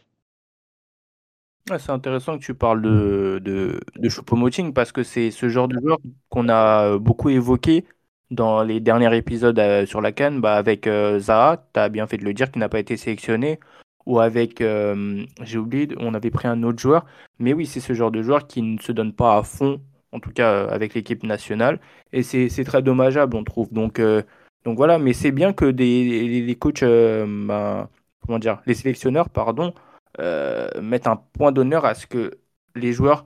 C'est 1.79 1.91
intéressant 1.91 2.37
que 2.37 2.43
tu 2.43 2.53
parles 2.53 2.81
de, 2.81 3.39
de, 3.41 3.79
de 3.95 4.09
Choupo-Moting 4.09 4.73
parce 4.73 4.91
que 4.91 5.01
c'est 5.03 5.31
ce 5.31 5.47
genre 5.47 5.67
de 5.69 5.79
joueur 5.79 5.97
qu'on 6.29 6.49
a 6.49 6.97
beaucoup 6.97 7.29
évoqué 7.29 7.85
dans 8.31 8.63
les 8.63 8.79
derniers 8.81 9.15
épisodes 9.15 9.57
euh, 9.59 9.85
sur 9.85 10.01
la 10.01 10.11
Cannes 10.11 10.41
bah, 10.41 10.55
avec 10.55 10.87
euh, 10.87 11.19
Zaha, 11.19 11.65
tu 11.73 11.79
as 11.79 11.87
bien 11.89 12.05
fait 12.07 12.17
de 12.17 12.25
le 12.25 12.33
dire, 12.33 12.51
qui 12.51 12.59
n'a 12.59 12.67
pas 12.69 12.79
été 12.79 12.97
sélectionné, 12.97 13.59
ou 14.05 14.19
avec, 14.19 14.61
euh, 14.61 15.25
j'ai 15.41 15.57
oublié, 15.57 15.87
on 15.97 16.13
avait 16.13 16.31
pris 16.31 16.47
un 16.47 16.63
autre 16.63 16.79
joueur, 16.79 17.05
mais 17.39 17.53
oui, 17.53 17.65
c'est 17.65 17.79
ce 17.79 17.93
genre 17.93 18.11
de 18.11 18.21
joueur 18.21 18.47
qui 18.47 18.61
ne 18.61 18.79
se 18.79 18.91
donne 18.91 19.13
pas 19.13 19.37
à 19.37 19.43
fond, 19.43 19.81
en 20.11 20.19
tout 20.19 20.31
cas 20.31 20.51
euh, 20.51 20.69
avec 20.69 20.93
l'équipe 20.93 21.23
nationale, 21.23 21.79
et 22.11 22.23
c'est 22.23 22.63
très 22.65 22.81
dommageable, 22.81 23.35
on 23.35 23.43
trouve. 23.43 23.71
Donc, 23.71 23.99
euh, 23.99 24.21
donc 24.65 24.77
voilà, 24.77 24.99
mais 24.99 25.13
c'est 25.13 25.31
bien 25.31 25.53
que 25.53 25.65
des, 25.65 26.41
les, 26.41 26.55
coachs, 26.55 26.83
bah, 26.83 27.89
comment 28.25 28.39
dire, 28.39 28.61
les 28.65 28.73
sélectionneurs, 28.73 29.29
pardon, 29.29 29.73
mettre 30.81 31.07
un 31.09 31.17
point 31.17 31.51
d'honneur 31.51 31.85
à 31.85 31.95
ce 31.95 32.07
que 32.07 32.31
les 32.75 32.93
joueurs 32.93 33.25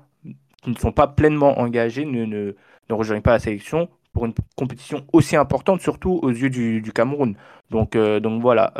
qui 0.63 0.69
ne 0.71 0.75
sont 0.75 0.91
pas 0.91 1.07
pleinement 1.07 1.59
engagés 1.59 2.05
ne, 2.05 2.25
ne, 2.25 2.55
ne 2.89 2.93
rejoignent 2.93 3.21
pas 3.21 3.31
la 3.31 3.39
sélection 3.39 3.89
pour 4.13 4.25
une 4.25 4.33
compétition 4.55 5.05
aussi 5.13 5.35
importante, 5.35 5.81
surtout 5.81 6.19
aux 6.23 6.29
yeux 6.29 6.49
du, 6.49 6.81
du 6.81 6.91
Cameroun. 6.91 7.35
Donc, 7.69 7.95
donc 7.95 8.41
voilà. 8.41 8.73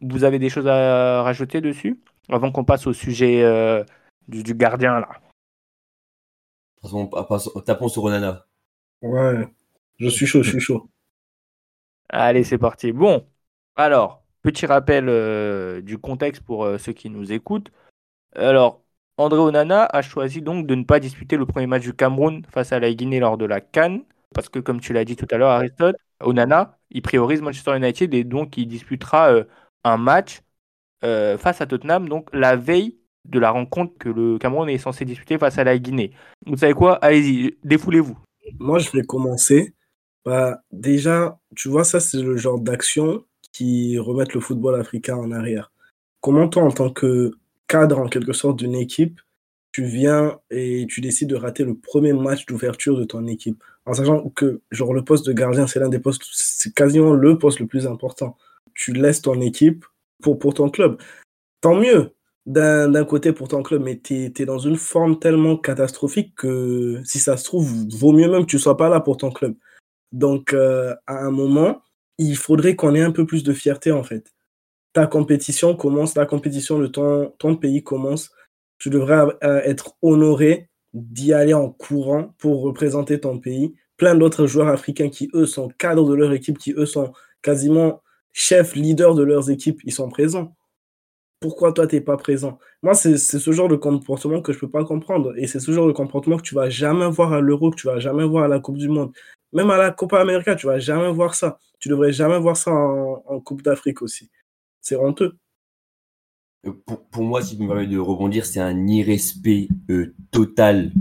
Vous 0.00 0.24
avez 0.24 0.38
des 0.38 0.48
choses 0.48 0.66
à 0.66 1.22
rajouter 1.22 1.60
dessus 1.60 2.00
avant 2.28 2.50
qu'on 2.52 2.64
passe 2.64 2.86
au 2.86 2.92
sujet 2.92 3.42
euh, 3.42 3.84
du, 4.28 4.42
du 4.42 4.54
gardien 4.54 5.00
là? 5.00 5.20
Tapons 7.66 7.88
sur 7.88 8.04
Onana. 8.04 8.46
Ouais, 9.02 9.46
je 9.98 10.08
suis 10.08 10.26
chaud, 10.26 10.42
je 10.42 10.50
suis 10.50 10.60
chaud. 10.60 10.88
Allez, 12.08 12.44
c'est 12.44 12.58
parti. 12.58 12.92
Bon, 12.92 13.26
alors, 13.76 14.24
petit 14.42 14.66
rappel 14.66 15.08
euh, 15.08 15.80
du 15.82 15.98
contexte 15.98 16.42
pour 16.42 16.64
euh, 16.64 16.78
ceux 16.78 16.92
qui 16.92 17.10
nous 17.10 17.32
écoutent. 17.32 17.70
Alors, 18.34 18.82
André 19.18 19.38
Onana 19.40 19.84
a 19.84 20.02
choisi 20.02 20.40
donc 20.40 20.66
de 20.66 20.74
ne 20.74 20.84
pas 20.84 21.00
disputer 21.00 21.36
le 21.36 21.46
premier 21.46 21.66
match 21.66 21.82
du 21.82 21.92
Cameroun 21.92 22.42
face 22.50 22.72
à 22.72 22.80
la 22.80 22.92
Guinée 22.92 23.20
lors 23.20 23.36
de 23.36 23.44
la 23.44 23.60
Cannes, 23.60 24.02
parce 24.34 24.48
que 24.48 24.58
comme 24.58 24.80
tu 24.80 24.92
l'as 24.92 25.04
dit 25.04 25.16
tout 25.16 25.28
à 25.30 25.36
l'heure, 25.36 25.50
Aristote, 25.50 25.96
Onana, 26.20 26.78
il 26.90 27.02
priorise 27.02 27.42
Manchester 27.42 27.76
United 27.76 28.14
et 28.14 28.24
donc 28.24 28.56
il 28.56 28.66
disputera 28.66 29.32
euh, 29.32 29.44
un 29.84 29.96
match 29.96 30.40
euh, 31.04 31.38
face 31.38 31.60
à 31.60 31.66
Tottenham, 31.66 32.08
donc 32.08 32.28
la 32.32 32.56
veille 32.56 32.98
de 33.24 33.38
la 33.38 33.50
rencontre 33.50 33.96
que 33.98 34.08
le 34.08 34.38
Cameroun 34.38 34.68
est 34.68 34.78
censé 34.78 35.04
disputer 35.04 35.38
face 35.38 35.58
à 35.58 35.64
la 35.64 35.78
Guinée. 35.78 36.12
Vous 36.46 36.56
savez 36.56 36.74
quoi? 36.74 36.96
Allez-y, 36.96 37.56
défoulez-vous. 37.64 38.18
Moi, 38.58 38.78
je 38.78 38.90
vais 38.90 39.02
commencer. 39.02 39.74
Bah, 40.24 40.62
déjà, 40.70 41.38
tu 41.56 41.68
vois, 41.68 41.84
ça, 41.84 42.00
c'est 42.00 42.20
le 42.20 42.36
genre 42.36 42.60
d'action 42.60 43.24
qui 43.52 43.98
remettent 43.98 44.34
le 44.34 44.40
football 44.40 44.78
africain 44.80 45.16
en 45.16 45.32
arrière. 45.32 45.72
Comment 46.20 46.48
toi, 46.48 46.64
en 46.64 46.70
tant 46.70 46.90
que 46.90 47.32
cadre, 47.66 47.98
en 47.98 48.08
quelque 48.08 48.32
sorte, 48.32 48.58
d'une 48.58 48.74
équipe, 48.74 49.20
tu 49.72 49.84
viens 49.84 50.38
et 50.50 50.86
tu 50.88 51.00
décides 51.00 51.30
de 51.30 51.36
rater 51.36 51.64
le 51.64 51.74
premier 51.74 52.12
match 52.12 52.44
d'ouverture 52.46 52.96
de 52.96 53.04
ton 53.04 53.26
équipe, 53.26 53.62
en 53.86 53.94
sachant 53.94 54.28
que, 54.30 54.60
genre, 54.70 54.92
le 54.92 55.04
poste 55.04 55.26
de 55.26 55.32
gardien, 55.32 55.66
c'est 55.66 55.80
l'un 55.80 55.88
des 55.88 56.00
postes, 56.00 56.22
c'est 56.32 56.74
quasiment 56.74 57.12
le 57.12 57.38
poste 57.38 57.60
le 57.60 57.66
plus 57.66 57.86
important. 57.86 58.36
Tu 58.74 58.92
laisses 58.92 59.22
ton 59.22 59.40
équipe 59.40 59.84
pour, 60.22 60.38
pour 60.38 60.54
ton 60.54 60.70
club. 60.70 60.98
Tant 61.60 61.76
mieux, 61.76 62.14
d'un 62.46 63.04
côté 63.04 63.32
pour 63.32 63.48
ton 63.48 63.62
club, 63.62 63.82
mais 63.82 63.98
tu 63.98 64.32
es, 64.36 64.44
dans 64.46 64.58
une 64.58 64.76
forme 64.76 65.18
tellement 65.18 65.56
catastrophique 65.56 66.34
que 66.36 67.00
si 67.04 67.18
ça 67.18 67.36
se 67.36 67.44
trouve, 67.44 67.86
vaut 67.92 68.12
mieux 68.12 68.30
même 68.30 68.42
que 68.42 68.50
tu 68.50 68.58
sois 68.58 68.76
pas 68.76 68.88
là 68.88 69.00
pour 69.00 69.16
ton 69.16 69.30
club. 69.30 69.54
Donc, 70.12 70.52
euh, 70.52 70.94
à 71.06 71.18
un 71.18 71.30
moment, 71.30 71.82
il 72.18 72.36
faudrait 72.36 72.76
qu'on 72.76 72.94
ait 72.94 73.02
un 73.02 73.12
peu 73.12 73.26
plus 73.26 73.42
de 73.44 73.52
fierté, 73.52 73.92
en 73.92 74.02
fait. 74.02 74.32
Ta 74.92 75.06
compétition 75.06 75.76
commence, 75.76 76.16
la 76.16 76.26
compétition 76.26 76.78
de 76.78 76.86
ton, 76.86 77.32
ton 77.38 77.56
pays 77.56 77.84
commence. 77.84 78.32
Tu 78.78 78.90
devrais 78.90 79.26
euh, 79.44 79.60
être 79.64 79.94
honoré 80.02 80.68
d'y 80.94 81.32
aller 81.32 81.54
en 81.54 81.70
courant 81.70 82.34
pour 82.38 82.62
représenter 82.62 83.20
ton 83.20 83.38
pays. 83.38 83.74
Plein 83.96 84.16
d'autres 84.16 84.46
joueurs 84.46 84.68
africains 84.68 85.10
qui, 85.10 85.30
eux, 85.34 85.46
sont 85.46 85.68
cadres 85.68 86.08
de 86.08 86.14
leur 86.14 86.32
équipe, 86.32 86.58
qui, 86.58 86.72
eux, 86.72 86.86
sont 86.86 87.12
quasiment 87.42 88.02
chefs, 88.32 88.74
leaders 88.74 89.14
de 89.14 89.22
leurs 89.22 89.50
équipes, 89.50 89.80
ils 89.84 89.92
sont 89.92 90.08
présents. 90.08 90.54
Pourquoi 91.40 91.72
toi, 91.72 91.86
tu 91.86 91.94
n'es 91.96 92.00
pas 92.02 92.18
présent? 92.18 92.58
Moi, 92.82 92.94
c'est 92.94 93.16
ce 93.16 93.50
genre 93.52 93.68
de 93.68 93.76
comportement 93.76 94.42
que 94.42 94.52
je 94.52 94.58
peux 94.58 94.68
pas 94.68 94.84
comprendre. 94.84 95.32
Et 95.38 95.46
c'est 95.46 95.58
ce 95.58 95.72
genre 95.72 95.86
de 95.86 95.92
comportement 95.92 96.36
que 96.36 96.42
tu 96.42 96.54
vas 96.54 96.68
jamais 96.68 97.08
voir 97.08 97.32
à 97.32 97.40
l'Euro, 97.40 97.70
que 97.70 97.76
tu 97.76 97.86
vas 97.86 97.98
jamais 97.98 98.24
voir 98.24 98.44
à 98.44 98.48
la 98.48 98.60
Coupe 98.60 98.76
du 98.76 98.88
Monde. 98.88 99.12
Même 99.54 99.70
à 99.70 99.78
la 99.78 99.90
Copa 99.90 100.20
América, 100.20 100.54
tu 100.54 100.66
vas 100.66 100.78
jamais 100.78 101.10
voir 101.10 101.34
ça. 101.34 101.58
Tu 101.78 101.88
devrais 101.88 102.12
jamais 102.12 102.38
voir 102.38 102.58
ça 102.58 102.72
en, 102.72 103.40
Coupe 103.40 103.62
d'Afrique 103.62 104.02
aussi. 104.02 104.30
C'est 104.82 104.96
honteux. 104.96 105.34
Euh, 106.66 106.72
pour, 107.10 107.22
moi, 107.22 107.40
si 107.40 107.56
tu 107.56 107.62
me 107.62 107.68
permets 107.68 107.86
de 107.86 107.98
rebondir, 107.98 108.44
c'est 108.44 108.60
un 108.60 108.86
irrespect 108.86 109.68
euh, 109.88 110.14
total 110.30 110.92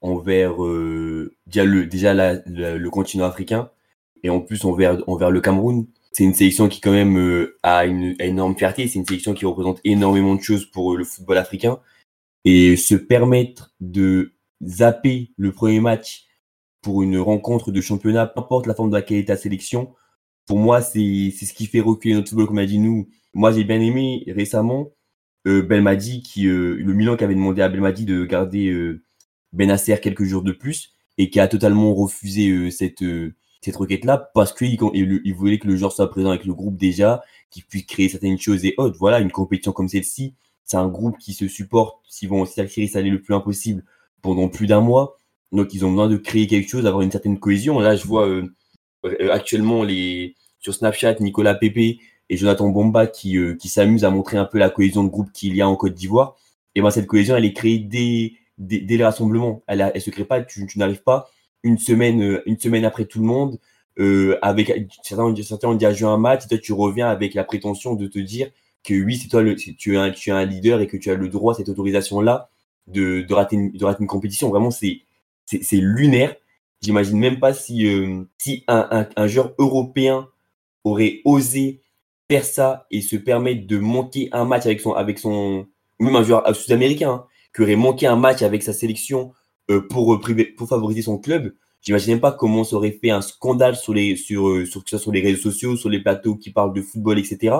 envers 0.00 0.64
euh, 0.64 1.34
déjà, 1.46 1.64
le, 1.64 1.86
déjà 1.86 2.14
le 2.14 2.88
continent 2.88 3.26
africain 3.26 3.70
et 4.22 4.30
en 4.30 4.40
plus 4.40 4.64
envers, 4.64 5.06
envers 5.06 5.30
le 5.30 5.42
Cameroun. 5.42 5.86
C'est 6.12 6.24
une 6.24 6.34
sélection 6.34 6.68
qui 6.68 6.80
quand 6.80 6.92
même 6.92 7.48
a, 7.62 7.86
une, 7.86 8.14
énorme 8.20 8.56
fierté, 8.56 8.86
c'est 8.86 8.98
une 8.98 9.06
sélection 9.06 9.34
qui 9.34 9.46
représente 9.46 9.80
énormément 9.84 10.34
de 10.34 10.42
choses 10.42 10.66
pour 10.66 10.96
le 10.96 11.04
football 11.04 11.38
africain. 11.38 11.80
Et 12.44 12.76
se 12.76 12.94
permettre 12.94 13.72
de 13.80 14.34
zapper 14.62 15.32
le 15.36 15.52
premier 15.52 15.80
match 15.80 16.26
pour 16.82 17.02
une 17.02 17.18
rencontre 17.18 17.72
de 17.72 17.80
championnat, 17.80 18.26
peu 18.26 18.40
importe 18.40 18.66
la 18.66 18.74
forme 18.74 18.90
de 18.90 18.96
laquelle 18.96 19.18
est 19.18 19.26
ta 19.26 19.36
sélection, 19.36 19.94
pour 20.46 20.58
moi, 20.58 20.82
c'est 20.82 21.30
ce 21.30 21.54
qui 21.54 21.66
fait 21.66 21.80
reculer 21.80 22.14
notre 22.14 22.30
football, 22.30 22.48
comme 22.48 22.58
a 22.58 22.66
dit 22.66 22.78
nous. 22.78 23.08
Moi, 23.34 23.52
j'ai 23.52 23.64
bien 23.64 23.80
aimé 23.80 24.24
récemment 24.28 24.90
euh, 25.46 25.62
Belmadi, 25.62 26.22
qui, 26.22 26.46
euh, 26.46 26.76
le 26.76 26.92
Milan 26.94 27.16
qui 27.16 27.24
avait 27.24 27.34
demandé 27.34 27.62
à 27.62 27.68
Belmadi 27.68 28.04
de 28.04 28.24
garder 28.24 28.68
euh, 28.68 29.02
Benacer 29.52 30.00
quelques 30.00 30.24
jours 30.24 30.42
de 30.42 30.52
plus 30.52 30.94
et 31.18 31.30
qui 31.30 31.40
a 31.40 31.48
totalement 31.48 31.94
refusé 31.94 32.50
euh, 32.50 32.70
cette, 32.70 33.02
euh, 33.02 33.34
cette 33.62 33.76
requête-là 33.76 34.30
parce 34.34 34.52
qu'il 34.52 34.78
il, 34.94 35.20
il 35.24 35.34
voulait 35.34 35.58
que 35.58 35.68
le 35.68 35.76
joueur 35.76 35.92
soit 35.92 36.10
présent 36.10 36.30
avec 36.30 36.44
le 36.44 36.52
groupe 36.52 36.76
déjà, 36.76 37.22
qu'il 37.50 37.64
puisse 37.64 37.86
créer 37.86 38.08
certaines 38.08 38.38
choses 38.38 38.64
et 38.64 38.74
autres. 38.76 38.96
Voilà, 38.98 39.20
une 39.20 39.30
compétition 39.30 39.72
comme 39.72 39.88
celle-ci, 39.88 40.34
c'est 40.64 40.76
un 40.76 40.88
groupe 40.88 41.18
qui 41.18 41.32
se 41.32 41.48
supporte, 41.48 41.98
s'ils 42.08 42.28
vont 42.28 42.44
s'acquérir 42.44 42.90
aller 42.94 43.10
le 43.10 43.20
plus 43.22 43.32
loin 43.32 43.40
possible 43.40 43.84
pendant 44.20 44.48
plus 44.48 44.66
d'un 44.66 44.80
mois. 44.80 45.16
Donc, 45.52 45.74
ils 45.74 45.84
ont 45.84 45.90
besoin 45.90 46.08
de 46.08 46.16
créer 46.16 46.46
quelque 46.46 46.68
chose, 46.68 46.84
d'avoir 46.84 47.02
une 47.02 47.10
certaine 47.10 47.38
cohésion. 47.38 47.78
Là, 47.78 47.94
je 47.94 48.06
vois 48.06 48.28
actuellement 49.30 49.82
les, 49.82 50.34
sur 50.62 50.74
Snapchat 50.74 51.16
Nicolas 51.20 51.54
Pépé 51.54 51.98
et 52.30 52.36
Jonathan 52.36 52.68
Bomba 52.70 53.06
qui, 53.06 53.36
euh, 53.36 53.54
qui 53.54 53.68
s'amusent 53.68 54.04
à 54.04 54.10
montrer 54.10 54.38
un 54.38 54.46
peu 54.46 54.58
la 54.58 54.70
cohésion 54.70 55.04
de 55.04 55.10
groupe 55.10 55.30
qu'il 55.32 55.54
y 55.54 55.60
a 55.60 55.68
en 55.68 55.76
Côte 55.76 55.94
d'Ivoire. 55.94 56.36
Et 56.74 56.80
ben 56.80 56.90
cette 56.90 57.06
cohésion, 57.06 57.36
elle 57.36 57.44
est 57.44 57.52
créée 57.52 57.78
dès, 57.78 58.32
dès, 58.56 58.96
les 58.96 59.04
rassemblements. 59.04 59.62
Elle, 59.66 59.92
ne 59.94 60.00
se 60.00 60.08
crée 60.10 60.24
pas, 60.24 60.40
tu, 60.40 60.66
n'arrives 60.76 61.02
pas 61.02 61.28
une 61.62 61.78
semaine, 61.78 62.22
euh, 62.22 62.42
une 62.46 62.58
semaine 62.58 62.84
après 62.84 63.04
tout 63.04 63.20
le 63.20 63.26
monde, 63.26 63.58
euh, 63.98 64.38
avec 64.42 64.72
certains, 65.02 65.34
certains 65.42 65.68
ont 65.68 65.74
déjà 65.74 65.92
joué 65.92 66.08
un 66.08 66.18
match, 66.18 66.44
et 66.44 66.48
toi 66.48 66.58
tu 66.58 66.72
reviens 66.72 67.08
avec 67.08 67.34
la 67.34 67.44
prétention 67.44 67.94
de 67.94 68.06
te 68.06 68.18
dire 68.18 68.50
que 68.84 68.94
oui, 68.94 69.16
c'est 69.16 69.28
toi 69.28 69.42
le, 69.42 69.54
tu 69.54 69.94
es 69.94 69.96
un, 69.96 70.10
tu 70.10 70.30
es 70.30 70.32
un 70.32 70.44
leader 70.44 70.80
et 70.80 70.86
que 70.86 70.96
tu 70.96 71.10
as 71.10 71.14
le 71.14 71.28
droit, 71.28 71.54
cette 71.54 71.68
autorisation-là, 71.68 72.50
de, 72.88 73.22
de, 73.22 73.34
rater 73.34 73.56
une, 73.56 73.72
de 73.72 73.84
rater 73.84 74.00
une 74.00 74.08
compétition. 74.08 74.48
Vraiment, 74.48 74.70
c'est, 74.72 75.02
c'est, 75.44 75.76
lunaire. 75.76 76.34
J'imagine 76.80 77.18
même 77.18 77.38
pas 77.38 77.54
si, 77.54 77.86
si 78.38 78.64
un, 78.66 78.88
un, 78.90 79.08
un 79.14 79.26
joueur 79.28 79.54
européen 79.58 80.28
aurait 80.82 81.20
osé 81.24 81.80
faire 82.28 82.44
ça 82.44 82.86
et 82.90 83.02
se 83.02 83.14
permettre 83.16 83.66
de 83.66 83.78
manquer 83.78 84.28
un 84.32 84.44
match 84.44 84.66
avec 84.66 84.80
son, 84.80 84.94
avec 84.94 85.18
son 85.18 85.66
même 86.00 86.16
un 86.16 86.24
joueur 86.24 86.54
sud-américain, 86.54 87.10
hein, 87.10 87.26
qui 87.54 87.62
aurait 87.62 87.76
manqué 87.76 88.06
un 88.06 88.16
match 88.16 88.42
avec 88.42 88.62
sa 88.62 88.72
sélection 88.72 89.20
euh, 89.28 89.32
pour, 89.68 90.14
euh, 90.14 90.20
pour 90.56 90.68
favoriser 90.68 91.02
son 91.02 91.18
club, 91.18 91.52
j'imagine 91.80 92.14
même 92.14 92.20
pas 92.20 92.32
comment 92.32 92.64
ça 92.64 92.76
aurait 92.76 92.92
fait 92.92 93.10
un 93.10 93.22
scandale 93.22 93.76
sur 93.76 93.94
les, 93.94 94.16
sur, 94.16 94.48
euh, 94.48 94.64
sur, 94.64 94.82
sur 94.86 95.12
les 95.12 95.20
réseaux 95.20 95.50
sociaux, 95.50 95.76
sur 95.76 95.88
les 95.88 96.02
plateaux 96.02 96.36
qui 96.36 96.50
parlent 96.50 96.72
de 96.72 96.82
football, 96.82 97.18
etc. 97.18 97.56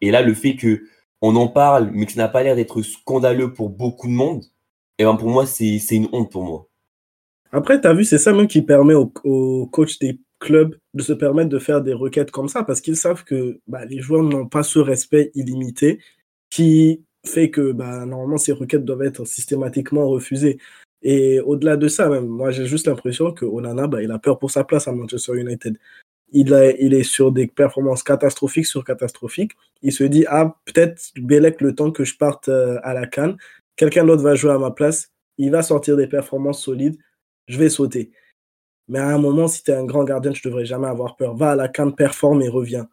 Et 0.00 0.10
là, 0.10 0.22
le 0.22 0.34
fait 0.34 0.56
que 0.56 0.82
on 1.20 1.36
en 1.36 1.48
parle, 1.48 1.90
mais 1.92 2.06
que 2.06 2.12
ça 2.12 2.22
n'a 2.22 2.28
pas 2.28 2.42
l'air 2.42 2.56
d'être 2.56 2.82
scandaleux 2.82 3.52
pour 3.52 3.70
beaucoup 3.70 4.08
de 4.08 4.12
monde, 4.12 4.42
et 4.98 5.02
eh 5.02 5.04
ben 5.04 5.16
pour 5.16 5.30
moi, 5.30 5.46
c'est 5.46 5.78
une 5.90 6.08
honte 6.12 6.30
pour 6.30 6.44
moi. 6.44 6.68
Après, 7.52 7.80
tu 7.80 7.86
as 7.86 7.94
vu, 7.94 8.04
c'est 8.04 8.18
ça 8.18 8.32
même 8.32 8.48
qui 8.48 8.62
permet 8.62 8.94
au, 8.94 9.12
au 9.24 9.66
coach 9.66 9.98
des 9.98 10.18
club 10.42 10.76
de 10.92 11.02
se 11.02 11.12
permettre 11.12 11.48
de 11.48 11.58
faire 11.58 11.82
des 11.82 11.94
requêtes 11.94 12.32
comme 12.32 12.48
ça 12.48 12.64
parce 12.64 12.80
qu'ils 12.80 12.96
savent 12.96 13.24
que 13.24 13.60
bah, 13.68 13.84
les 13.84 14.00
joueurs 14.00 14.24
n'ont 14.24 14.48
pas 14.48 14.64
ce 14.64 14.78
respect 14.80 15.30
illimité 15.34 16.00
qui 16.50 17.04
fait 17.24 17.50
que 17.50 17.72
bah, 17.72 18.04
normalement 18.04 18.36
ces 18.36 18.52
requêtes 18.52 18.84
doivent 18.84 19.02
être 19.02 19.24
systématiquement 19.24 20.08
refusées. 20.08 20.58
Et 21.02 21.40
au-delà 21.40 21.76
de 21.76 21.88
ça, 21.88 22.08
même, 22.08 22.26
moi 22.26 22.50
j'ai 22.50 22.66
juste 22.66 22.86
l'impression 22.86 23.32
que 23.32 23.44
Onana, 23.44 23.86
bah, 23.86 24.02
il 24.02 24.10
a 24.10 24.18
peur 24.18 24.38
pour 24.38 24.50
sa 24.50 24.64
place 24.64 24.86
à 24.86 24.92
Manchester 24.92 25.36
United. 25.36 25.78
Il, 26.30 26.54
a, 26.54 26.70
il 26.70 26.94
est 26.94 27.02
sur 27.02 27.32
des 27.32 27.46
performances 27.46 28.02
catastrophiques 28.02 28.66
sur 28.66 28.84
catastrophiques. 28.84 29.52
Il 29.82 29.92
se 29.92 30.04
dit, 30.04 30.24
ah, 30.28 30.56
peut-être 30.64 31.12
Bélec, 31.16 31.60
le 31.60 31.74
temps 31.74 31.90
que 31.90 32.04
je 32.04 32.16
parte 32.16 32.48
euh, 32.48 32.78
à 32.84 32.94
la 32.94 33.06
Cannes, 33.06 33.36
quelqu'un 33.76 34.04
d'autre 34.04 34.22
va 34.22 34.34
jouer 34.34 34.52
à 34.52 34.58
ma 34.58 34.70
place, 34.70 35.10
il 35.38 35.50
va 35.50 35.62
sortir 35.62 35.96
des 35.96 36.06
performances 36.06 36.62
solides, 36.62 36.96
je 37.48 37.58
vais 37.58 37.68
sauter. 37.68 38.12
Mais 38.88 38.98
à 38.98 39.08
un 39.08 39.18
moment, 39.18 39.48
si 39.48 39.62
tu 39.62 39.70
es 39.70 39.74
un 39.74 39.84
grand 39.84 40.04
gardien, 40.04 40.32
tu 40.32 40.46
devrais 40.46 40.64
jamais 40.64 40.86
avoir 40.86 41.16
peur. 41.16 41.34
Va 41.34 41.52
à 41.52 41.56
la 41.56 41.68
canne, 41.68 41.94
performe 41.94 42.42
et 42.42 42.48
reviens. 42.48 42.88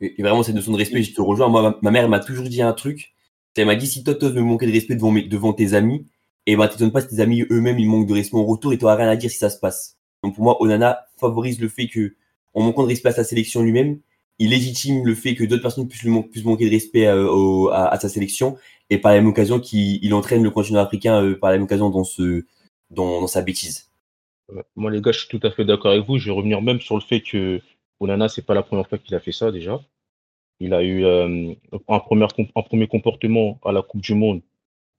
Et, 0.00 0.14
vraiment, 0.22 0.42
cette 0.42 0.54
notion 0.54 0.72
de 0.72 0.78
respect, 0.78 1.02
je 1.02 1.14
te 1.14 1.20
rejoins. 1.20 1.76
Ma, 1.82 1.90
mère 1.90 2.08
m'a 2.08 2.20
toujours 2.20 2.48
dit 2.48 2.62
un 2.62 2.72
truc. 2.72 3.14
Elle 3.56 3.66
m'a 3.66 3.76
dit 3.76 3.86
si 3.86 4.04
toi, 4.04 4.14
tu 4.14 4.26
veux 4.26 4.42
manquer 4.42 4.66
de 4.66 4.72
respect 4.72 4.94
devant, 4.94 5.12
devant 5.12 5.52
tes 5.52 5.74
amis, 5.74 6.06
et 6.46 6.56
ben, 6.56 6.68
t'étonnes 6.68 6.92
pas 6.92 7.00
si 7.00 7.08
tes 7.08 7.20
amis 7.20 7.44
eux-mêmes, 7.50 7.78
ils 7.78 7.88
manquent 7.88 8.08
de 8.08 8.14
respect 8.14 8.36
en 8.36 8.44
retour 8.44 8.72
et 8.72 8.78
tu 8.78 8.84
rien 8.86 9.08
à 9.08 9.16
dire 9.16 9.30
si 9.30 9.38
ça 9.38 9.50
se 9.50 9.58
passe. 9.58 9.98
Donc 10.22 10.34
pour 10.34 10.44
moi, 10.44 10.60
Onana 10.62 11.06
favorise 11.18 11.60
le 11.60 11.68
fait 11.68 11.86
que, 11.86 12.14
en 12.54 12.62
manquant 12.62 12.82
de 12.82 12.88
respect 12.88 13.10
à 13.10 13.12
sa 13.12 13.24
sélection 13.24 13.62
lui-même, 13.62 14.00
il 14.38 14.50
légitime 14.50 15.06
le 15.06 15.14
fait 15.14 15.34
que 15.34 15.44
d'autres 15.44 15.62
personnes 15.62 15.86
puissent, 15.86 16.02
lui 16.02 16.10
manquer 16.10 16.66
de 16.66 16.70
respect 16.70 17.06
euh, 17.06 17.68
à, 17.72 17.98
sa 18.00 18.08
sélection 18.08 18.56
et 18.88 18.98
par 18.98 19.12
la 19.12 19.18
même 19.18 19.28
occasion 19.28 19.60
qu'il 19.60 20.12
entraîne 20.14 20.42
le 20.42 20.50
continent 20.50 20.80
africain 20.80 21.22
euh, 21.22 21.38
par 21.38 21.50
la 21.50 21.56
même 21.56 21.64
occasion 21.64 21.90
dans, 21.90 22.04
ce, 22.04 22.44
sa 23.26 23.42
bêtise. 23.42 23.90
Moi, 24.76 24.90
les 24.90 25.00
gars, 25.00 25.12
je 25.12 25.20
suis 25.20 25.28
tout 25.28 25.46
à 25.46 25.50
fait 25.50 25.64
d'accord 25.64 25.92
avec 25.92 26.06
vous. 26.06 26.18
Je 26.18 26.26
vais 26.26 26.36
revenir 26.36 26.62
même 26.62 26.80
sur 26.80 26.96
le 26.96 27.02
fait 27.02 27.20
que 27.20 27.60
Onana, 28.00 28.28
c'est 28.28 28.44
pas 28.44 28.54
la 28.54 28.62
première 28.62 28.88
fois 28.88 28.98
qu'il 28.98 29.14
a 29.14 29.20
fait 29.20 29.32
ça 29.32 29.52
déjà. 29.52 29.80
Il 30.58 30.74
a 30.74 30.82
eu 30.82 31.04
euh, 31.04 31.54
un 31.88 32.00
premier 32.00 32.88
comportement 32.88 33.60
à 33.64 33.72
la 33.72 33.82
Coupe 33.82 34.00
du 34.00 34.14
Monde 34.14 34.40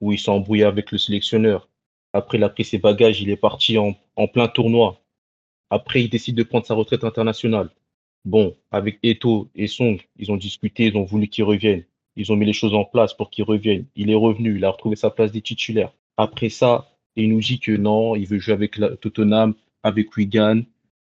où 0.01 0.11
il 0.11 0.19
s'est 0.19 0.31
embrouillé 0.31 0.63
avec 0.63 0.91
le 0.91 0.97
sélectionneur. 0.97 1.69
Après, 2.13 2.37
il 2.37 2.43
a 2.43 2.49
pris 2.49 2.65
ses 2.65 2.79
bagages, 2.79 3.21
il 3.21 3.29
est 3.29 3.37
parti 3.37 3.77
en, 3.77 3.95
plein 4.27 4.47
tournoi. 4.47 5.01
Après, 5.69 6.03
il 6.03 6.09
décide 6.09 6.35
de 6.35 6.43
prendre 6.43 6.65
sa 6.65 6.73
retraite 6.73 7.03
internationale. 7.03 7.69
Bon, 8.25 8.55
avec 8.71 8.99
Eto 9.03 9.49
et 9.55 9.67
Song, 9.67 9.99
ils 10.17 10.31
ont 10.31 10.37
discuté, 10.37 10.87
ils 10.87 10.97
ont 10.97 11.05
voulu 11.05 11.27
qu'il 11.27 11.45
revienne. 11.45 11.85
Ils 12.17 12.31
ont 12.31 12.35
mis 12.35 12.45
les 12.45 12.53
choses 12.53 12.73
en 12.73 12.83
place 12.83 13.13
pour 13.13 13.29
qu'il 13.29 13.45
revienne. 13.45 13.85
Il 13.95 14.09
est 14.11 14.15
revenu, 14.15 14.57
il 14.57 14.65
a 14.65 14.69
retrouvé 14.69 14.95
sa 14.97 15.09
place 15.09 15.31
des 15.31 15.41
titulaires. 15.41 15.93
Après 16.17 16.49
ça, 16.49 16.91
il 17.15 17.29
nous 17.29 17.39
dit 17.39 17.59
que 17.59 17.71
non, 17.71 18.15
il 18.15 18.27
veut 18.27 18.39
jouer 18.39 18.53
avec 18.53 18.79
Tottenham, 18.99 19.55
avec 19.83 20.15
Wigan. 20.17 20.63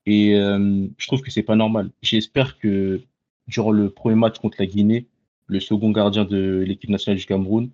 Et 0.06 0.36
euh, 0.36 0.88
je 0.98 1.08
trouve 1.08 1.22
que 1.22 1.32
c'est 1.32 1.44
pas 1.44 1.56
normal. 1.56 1.90
J'espère 2.02 2.58
que 2.58 3.02
durant 3.48 3.72
le 3.72 3.90
premier 3.90 4.16
match 4.16 4.40
contre 4.40 4.58
la 4.60 4.66
Guinée, 4.66 5.08
le 5.48 5.60
second 5.60 5.92
gardien 5.92 6.26
de 6.26 6.64
l'équipe 6.66 6.90
nationale 6.90 7.18
du 7.18 7.26
Cameroun, 7.26 7.70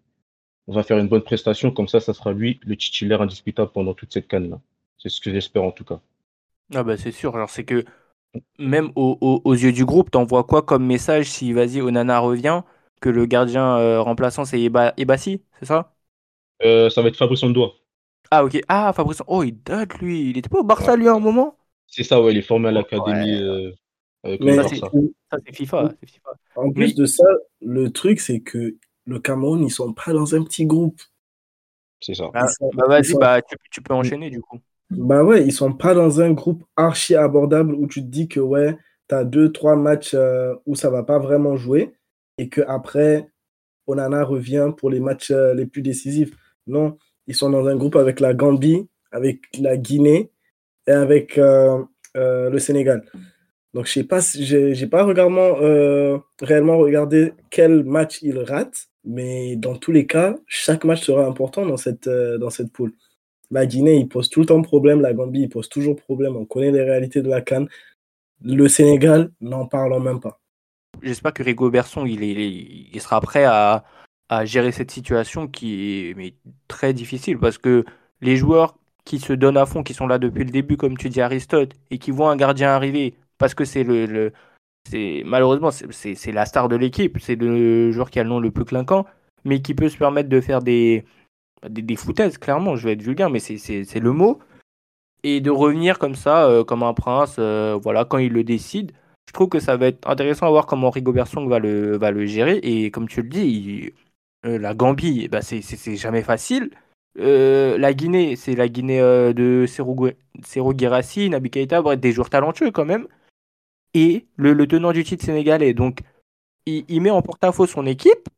va 0.72 0.84
faire 0.84 0.98
une 1.00 1.08
bonne 1.10 1.24
prestation. 1.24 1.72
Comme 1.72 1.88
ça, 1.88 2.00
ça 2.00 2.14
sera 2.14 2.34
lui 2.34 2.60
le 2.64 2.76
titulaire 2.78 3.22
indiscutable 3.22 3.72
pendant 3.74 3.94
toute 3.94 4.14
cette 4.14 4.28
canne-là. 4.28 4.60
C'est 4.98 5.10
ce 5.10 5.22
que 5.22 5.32
j'espère 5.32 5.64
en 5.64 5.72
tout 5.72 5.84
cas. 5.86 6.02
Ah 6.74 6.84
bah 6.84 6.98
c'est 6.98 7.12
sûr. 7.12 7.36
Alors 7.36 7.50
c'est 7.50 7.66
que 7.66 7.84
même 8.60 8.92
aux 8.96 9.54
yeux 9.56 9.74
du 9.74 9.86
groupe, 9.86 10.12
t'envoies 10.12 10.44
quoi 10.46 10.64
comme 10.64 10.86
message 10.86 11.30
si 11.30 11.54
vas-y 11.54 11.82
Onana 11.82 12.20
revient 12.20 12.64
que 13.02 13.10
le 13.10 13.26
gardien 13.26 13.78
euh, 13.78 14.02
remplaçant 14.02 14.46
c'est 14.46 14.62
Ebassi, 14.98 15.44
c'est 15.60 15.66
ça? 15.66 15.96
Euh, 16.64 16.90
Ça 16.90 17.02
va 17.02 17.10
être 17.10 17.18
Fabrice 17.18 17.44
Ondoa. 17.44 17.74
Ah, 18.32 18.44
ok. 18.44 18.60
Ah, 18.68 18.94
Fabrice. 18.94 19.22
Oh, 19.28 19.44
il 19.44 19.62
date, 19.64 20.00
lui. 20.00 20.30
Il 20.30 20.38
était 20.38 20.50
pas 20.50 20.60
au 20.60 20.64
Barça, 20.64 20.96
lui, 20.96 21.08
à 21.08 21.14
un 21.14 21.20
moment? 21.20 21.58
C'est 21.88 22.04
ça, 22.04 22.22
ouais. 22.22 22.32
Il 22.34 22.38
est 22.38 22.42
formé 22.42 22.70
à 22.70 22.72
l'académie. 22.72 23.42
Euh, 23.42 23.72
Mais 24.40 24.54
ça, 24.54 24.64
c'est 24.66 24.82
FIFA, 25.54 25.94
En 26.56 26.72
plus 26.72 26.96
de 26.96 27.06
ça, 27.06 27.24
le 27.62 27.92
truc, 27.92 28.20
c'est 28.20 28.42
que 28.42 28.78
le 29.06 29.20
Cameroun, 29.20 29.64
ils 29.64 29.72
sont 29.72 29.94
pas 29.94 30.14
dans 30.14 30.36
un 30.36 30.44
petit 30.44 30.66
groupe. 30.66 31.02
C'est 32.00 32.16
ça. 32.16 32.30
bah, 32.34 32.48
bah 32.74 32.86
vas-y, 32.88 33.14
bah, 33.16 33.42
tu, 33.72 33.82
peux 33.82 33.94
enchaîner, 33.94 34.30
du 34.30 34.42
coup. 34.42 34.60
Bah 34.90 35.24
ouais, 35.24 35.46
ils 35.46 35.54
sont 35.54 35.74
pas 35.74 35.94
dans 35.94 36.20
un 36.20 36.32
groupe 36.32 36.64
archi 36.76 37.16
abordable 37.16 37.74
où 37.76 37.88
tu 37.88 38.02
te 38.02 38.08
dis 38.08 38.28
que, 38.28 38.40
ouais, 38.40 38.78
tu 39.08 39.16
as 39.16 39.24
deux, 39.24 39.52
trois 39.52 39.76
matchs 39.76 40.14
euh, 40.14 40.56
où 40.66 40.76
ça 40.76 40.90
va 40.90 41.04
pas 41.04 41.20
vraiment 41.20 41.56
jouer 41.56 41.94
et 42.38 42.50
que 42.50 42.62
après 42.62 43.30
Onana 43.88 44.24
revient 44.24 44.72
pour 44.76 44.90
les 44.90 45.00
matchs 45.00 45.32
euh, 45.32 45.54
les 45.54 45.66
plus 45.66 45.82
décisifs. 45.82 46.36
Non, 46.68 46.98
ils 47.28 47.36
sont 47.36 47.50
dans 47.50 47.68
un 47.68 47.76
groupe 47.76 47.96
avec 47.96 48.20
la 48.20 48.34
Gambie, 48.34 48.88
avec 49.12 49.42
la 49.60 49.78
Guinée 49.78 50.32
et 50.88 50.92
avec 50.92 51.38
euh, 51.38 51.84
euh, 52.18 52.50
le 52.50 52.60
Sénégal. 52.60 53.06
Donc, 53.74 53.86
je 53.86 53.94
sais 53.94 54.04
pas, 54.04 54.20
j'ai 54.20 54.88
pas 54.88 55.08
euh, 55.08 56.18
réellement 56.42 56.78
regardé 56.78 57.34
quel 57.50 57.86
match 57.86 58.22
ils 58.22 58.40
ratent, 58.40 58.90
mais 59.04 59.56
dans 59.56 59.76
tous 59.76 59.92
les 59.92 60.06
cas, 60.06 60.36
chaque 60.48 60.84
match 60.84 61.02
sera 61.02 61.26
important 61.26 61.66
dans 61.66 61.78
cette, 61.78 62.10
dans 62.10 62.50
cette 62.50 62.72
poule. 62.72 62.94
La 63.52 63.66
Guinée, 63.66 63.98
il 63.98 64.08
pose 64.08 64.30
tout 64.30 64.40
le 64.40 64.46
temps 64.46 64.62
problème, 64.62 65.02
la 65.02 65.14
Gambie, 65.14 65.42
il 65.42 65.50
pose 65.50 65.68
toujours 65.68 65.96
problème. 65.98 66.38
On 66.38 66.46
connaît 66.46 66.72
les 66.72 66.84
réalités 66.84 67.22
de 67.22 67.30
la 67.30 67.42
Cannes. 67.42 67.68
le 68.44 68.68
Sénégal, 68.68 69.32
n'en 69.42 69.66
parlons 69.66 70.00
même 70.00 70.20
pas. 70.20 70.40
J'espère 71.02 71.34
que 71.34 71.44
Rigo 71.44 71.70
Berson, 71.70 72.06
il, 72.06 72.24
est, 72.24 72.34
il 72.94 73.02
sera 73.02 73.20
prêt 73.20 73.44
à, 73.44 73.84
à 74.30 74.46
gérer 74.46 74.72
cette 74.72 74.92
situation 74.92 75.48
qui 75.48 76.14
est 76.18 76.36
très 76.68 76.94
difficile 76.94 77.38
parce 77.38 77.58
que 77.58 77.84
les 78.22 78.38
joueurs 78.38 78.78
qui 79.04 79.20
se 79.20 79.34
donnent 79.34 79.58
à 79.58 79.66
fond, 79.66 79.84
qui 79.84 79.94
sont 79.94 80.08
là 80.08 80.20
depuis 80.20 80.46
le 80.46 80.52
début, 80.52 80.78
comme 80.78 80.98
tu 80.98 81.10
dis 81.10 81.22
Aristote, 81.22 81.74
et 81.90 81.98
qui 81.98 82.12
voient 82.12 82.32
un 82.32 82.38
gardien 82.38 82.70
arriver 82.70 83.16
parce 83.38 83.54
que 83.54 83.66
c'est 83.66 83.84
le 83.84 84.32
c'est 84.90 85.24
malheureusement 85.26 85.72
c'est 85.72 86.32
la 86.32 86.46
star 86.46 86.70
de 86.70 86.76
l'équipe, 86.76 87.18
c'est 87.20 87.36
le 87.36 87.92
joueur 87.92 88.10
qui 88.10 88.20
a 88.20 88.24
le 88.24 88.30
nom 88.30 88.40
le 88.40 88.52
plus 88.52 88.66
clinquant, 88.66 89.06
mais 89.46 89.62
qui 89.62 89.74
peut 89.74 89.90
se 89.90 89.98
permettre 89.98 90.30
de 90.30 90.42
faire 90.42 90.62
des 90.62 91.06
des, 91.70 91.96
foutaises, 91.96 92.38
clairement, 92.38 92.76
je 92.76 92.86
vais 92.86 92.94
être 92.94 93.02
vulgaire, 93.02 93.30
mais 93.30 93.40
c'est 93.40 94.00
le 94.00 94.12
mot, 94.12 94.40
et 95.24 95.42
de 95.42 95.52
revenir 95.52 96.00
comme 96.00 96.16
ça, 96.16 96.46
euh, 96.46 96.64
comme 96.64 96.84
un 96.84 96.94
prince, 96.94 97.36
euh, 97.40 97.78
voilà, 97.82 98.06
quand 98.06 98.18
il 98.18 98.34
le 98.34 98.44
décide. 98.44 98.92
Je 99.28 99.34
trouve 99.34 99.50
que 99.50 99.60
ça 99.60 99.78
va 99.78 99.88
être 99.88 100.10
intéressant 100.10 100.48
à 100.48 100.50
voir 100.50 100.66
comment 100.66 100.90
Rigo 100.90 101.14
Song 101.26 101.48
va 101.48 101.60
le, 101.60 101.98
va 101.98 102.12
le 102.12 102.26
gérer, 102.26 102.58
et 102.64 102.92
comme 102.92 103.08
tu 103.08 103.22
le 103.22 103.30
dis, 103.30 103.94
euh, 104.46 104.58
la 104.58 104.74
Gambie, 104.74 105.28
bah 105.28 105.42
c'est 105.42 105.62
jamais 105.96 106.24
facile. 106.24 106.72
la 107.16 107.94
Guinée, 107.94 108.36
c'est 108.36 108.56
la 108.56 108.68
Guinée 108.68 109.00
de 109.00 109.66
Serou 109.68 110.74
Guérassi, 110.74 111.30
Nabi 111.30 111.52
Keita, 111.52 111.82
bref, 111.82 112.00
des 112.00 112.12
joueurs 112.12 112.30
talentueux 112.30 112.72
quand 112.72 112.86
même 112.86 113.08
et 113.94 114.26
le, 114.36 114.68
tenant 114.68 114.92
du 114.92 115.04
titre 115.04 115.26
sénégalais. 115.26 115.74
Donc, 115.74 116.00
il, 116.66 117.02
met 117.02 117.10
en 117.10 117.22
porte-à-faux 117.22 117.68
son 117.68 117.86
équipe 117.86 118.30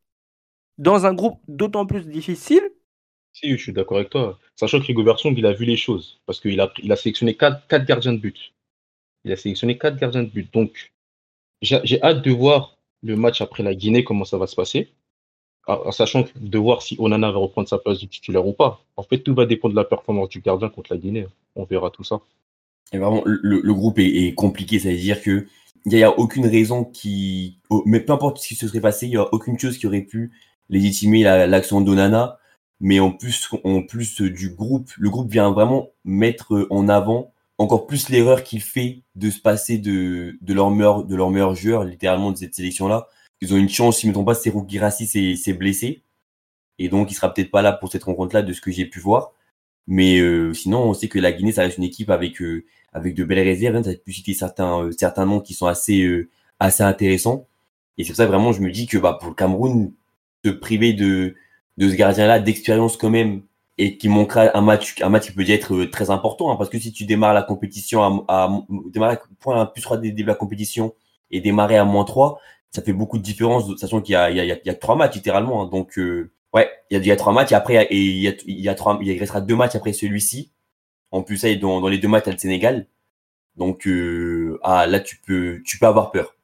dans 0.78 1.06
un 1.06 1.14
groupe 1.14 1.40
d'autant 1.46 1.86
plus 1.86 2.06
difficile. 2.06 2.62
Si, 3.32 3.50
je 3.50 3.56
suis 3.56 3.72
d'accord 3.72 3.98
avec 3.98 4.10
toi. 4.10 4.38
Sachant 4.56 4.80
que 4.80 4.86
Rigo 4.86 5.02
il 5.02 5.46
a 5.46 5.52
vu 5.52 5.64
les 5.64 5.76
choses. 5.76 6.20
Parce 6.26 6.40
qu'il 6.40 6.60
a, 6.60 6.96
sélectionné 6.96 7.36
4, 7.36 7.84
gardiens 7.84 8.12
de 8.12 8.18
but. 8.18 8.52
Il 9.24 9.32
a 9.32 9.36
sélectionné 9.36 9.78
4 9.78 9.96
gardiens 9.96 10.22
de 10.22 10.28
but. 10.28 10.52
Donc, 10.52 10.92
j'ai 11.62 12.02
hâte 12.02 12.22
de 12.22 12.30
voir 12.30 12.76
le 13.02 13.16
match 13.16 13.40
après 13.40 13.62
la 13.62 13.74
Guinée, 13.74 14.04
comment 14.04 14.24
ça 14.24 14.38
va 14.38 14.46
se 14.46 14.56
passer. 14.56 14.92
En 15.66 15.92
sachant 15.92 16.26
de 16.36 16.58
voir 16.58 16.82
si 16.82 16.94
Onana 16.98 17.30
va 17.30 17.38
reprendre 17.38 17.68
sa 17.68 17.78
place 17.78 17.98
du 17.98 18.06
titulaire 18.06 18.46
ou 18.46 18.52
pas. 18.52 18.84
En 18.96 19.02
fait, 19.02 19.18
tout 19.20 19.34
va 19.34 19.46
dépendre 19.46 19.74
de 19.74 19.80
la 19.80 19.84
performance 19.84 20.28
du 20.28 20.40
gardien 20.40 20.68
contre 20.68 20.92
la 20.92 20.98
Guinée. 20.98 21.26
On 21.56 21.64
verra 21.64 21.90
tout 21.90 22.04
ça. 22.04 22.20
Et 22.92 22.98
vraiment, 22.98 23.22
le, 23.26 23.74
groupe 23.74 23.98
est, 23.98 24.34
compliqué, 24.34 24.78
ça 24.78 24.90
veut 24.90 24.96
dire 24.96 25.22
que 25.22 25.46
il 25.86 25.92
n'y 25.92 26.02
a, 26.02 26.18
aucune 26.18 26.46
raison 26.46 26.84
qui, 26.84 27.58
mais 27.84 28.00
peu 28.00 28.12
importe 28.12 28.38
ce 28.38 28.48
qui 28.48 28.54
se 28.54 28.66
serait 28.68 28.80
passé, 28.80 29.06
il 29.06 29.10
n'y 29.10 29.16
a 29.16 29.32
aucune 29.34 29.58
chose 29.58 29.76
qui 29.76 29.86
aurait 29.86 30.00
pu 30.00 30.32
légitimer 30.70 31.22
l'action 31.22 31.80
d'Onana. 31.80 32.38
Mais 32.80 33.00
en 33.00 33.10
plus, 33.12 33.48
en 33.64 33.82
plus 33.82 34.20
du 34.20 34.50
groupe, 34.50 34.90
le 34.98 35.10
groupe 35.10 35.30
vient 35.30 35.50
vraiment 35.52 35.90
mettre 36.04 36.66
en 36.70 36.88
avant 36.88 37.32
encore 37.58 37.86
plus 37.86 38.08
l'erreur 38.08 38.42
qu'il 38.42 38.60
fait 38.60 39.02
de 39.14 39.30
se 39.30 39.40
passer 39.40 39.78
de, 39.78 40.36
de 40.40 40.54
leur 40.54 40.70
meilleur, 40.70 41.04
de 41.04 41.14
leur 41.14 41.30
meilleur 41.30 41.54
joueur, 41.54 41.84
littéralement 41.84 42.32
de 42.32 42.36
cette 42.36 42.54
sélection-là. 42.54 43.08
Ils 43.40 43.52
ont 43.54 43.56
une 43.56 43.68
chance, 43.68 43.98
si 43.98 44.08
ne 44.08 44.16
me 44.16 44.24
pas, 44.24 44.34
c'est 44.34 44.52
Girassi 44.68 45.36
s'est 45.36 45.52
blessé. 45.52 46.02
Et 46.78 46.88
donc, 46.88 47.10
il 47.10 47.14
sera 47.14 47.32
peut-être 47.32 47.50
pas 47.50 47.62
là 47.62 47.72
pour 47.72 47.90
cette 47.92 48.04
rencontre-là, 48.04 48.42
de 48.42 48.52
ce 48.52 48.60
que 48.60 48.70
j'ai 48.70 48.86
pu 48.86 49.00
voir. 49.00 49.32
Mais 49.86 50.18
euh, 50.18 50.54
sinon, 50.54 50.82
on 50.84 50.94
sait 50.94 51.08
que 51.08 51.18
la 51.18 51.32
Guinée, 51.32 51.52
ça 51.52 51.62
reste 51.62 51.78
une 51.78 51.84
équipe 51.84 52.10
avec 52.10 52.40
euh, 52.42 52.64
avec 52.92 53.14
de 53.14 53.24
belles 53.24 53.40
réserves. 53.46 53.76
Hein, 53.76 53.82
as 53.86 53.94
pu 53.96 54.12
citer 54.12 54.34
certains 54.34 54.82
euh, 54.82 54.92
certains 54.92 55.26
noms 55.26 55.40
qui 55.40 55.54
sont 55.54 55.66
assez 55.66 56.26
assez 56.60 56.82
intéressants. 56.82 57.46
Et 57.98 58.04
c'est 58.04 58.10
pour 58.10 58.16
ça 58.16 58.26
vraiment, 58.26 58.52
je 58.52 58.60
me 58.62 58.70
dis 58.70 58.86
que 58.86 58.98
bah 58.98 59.18
pour 59.20 59.30
le 59.30 59.34
Cameroun, 59.34 59.92
te 60.42 60.50
priver 60.50 60.92
de 60.94 61.34
de 61.78 61.88
ce 61.90 61.94
gardien-là 61.94 62.40
d'expérience 62.40 62.96
quand 62.96 63.10
même 63.10 63.42
et 63.78 63.98
qui 63.98 64.08
manquera 64.08 64.56
un 64.56 64.60
match 64.60 65.00
un 65.02 65.08
match 65.08 65.26
qui 65.26 65.32
peut 65.32 65.48
être 65.48 65.84
très 65.86 66.10
important 66.10 66.52
hein, 66.52 66.56
parce 66.56 66.70
que 66.70 66.78
si 66.78 66.92
tu 66.92 67.04
démarres 67.06 67.34
la 67.34 67.42
compétition 67.42 68.02
à, 68.04 68.24
à 68.28 68.62
démarrer 68.92 69.18
point 69.40 69.66
plus 69.66 69.82
3 69.82 69.98
début 69.98 70.22
de 70.22 70.28
la 70.28 70.36
compétition 70.36 70.94
et 71.32 71.40
démarrer 71.40 71.76
à 71.76 71.84
moins 71.84 72.04
3 72.04 72.40
ça 72.70 72.82
fait 72.82 72.92
beaucoup 72.92 73.18
de 73.18 73.22
différence 73.24 73.64
sachant 73.76 74.00
qu'il 74.00 74.12
y 74.12 74.16
a 74.16 74.30
il 74.30 74.36
y 74.36 74.40
a, 74.40 74.44
il 74.44 74.66
y 74.66 74.70
a 74.70 74.74
trois 74.74 74.94
matchs 74.96 75.16
littéralement 75.16 75.64
hein, 75.64 75.68
donc 75.72 75.98
Ouais, 76.54 76.70
il 76.88 77.04
y, 77.04 77.10
a, 77.10 77.16
trois 77.16 77.32
matchs 77.32 77.50
et 77.50 77.56
après 77.56 77.88
il 77.90 78.20
y 78.20 78.28
a, 78.28 78.32
y 78.46 78.68
a 78.68 79.18
restera 79.18 79.40
deux 79.40 79.56
matchs 79.56 79.74
après 79.74 79.92
celui-ci. 79.92 80.52
En 81.10 81.22
plus, 81.22 81.36
ça, 81.36 81.52
dans, 81.56 81.80
dans 81.80 81.88
les 81.88 81.98
deux 81.98 82.06
matchs, 82.06 82.26
y 82.26 82.28
a 82.28 82.32
le 82.32 82.38
Sénégal. 82.38 82.86
Donc 83.56 83.88
euh, 83.88 84.58
ah, 84.62 84.86
là, 84.86 85.00
tu 85.00 85.16
peux, 85.16 85.60
tu 85.64 85.78
peux 85.78 85.86
avoir 85.86 86.12
peur. 86.12 86.36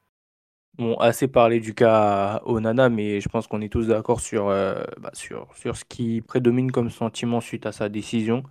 Bon, 0.77 0.95
assez 0.95 1.29
parlé 1.29 1.61
du 1.61 1.73
cas 1.73 2.41
Onana, 2.45 2.89
mais 2.89 3.21
je 3.21 3.29
pense 3.29 3.47
qu'on 3.47 3.61
est 3.61 3.71
tous 3.71 3.87
d'accord 3.87 4.19
sur, 4.19 4.49
euh, 4.49 4.83
bah, 4.99 5.11
sur, 5.13 5.47
sur 5.55 5.77
ce 5.77 5.85
qui 5.85 6.21
prédomine 6.21 6.71
comme 6.71 6.89
sentiment 6.89 7.39
suite 7.39 7.65
à 7.65 7.71
sa 7.71 7.87
décision. 7.87 8.43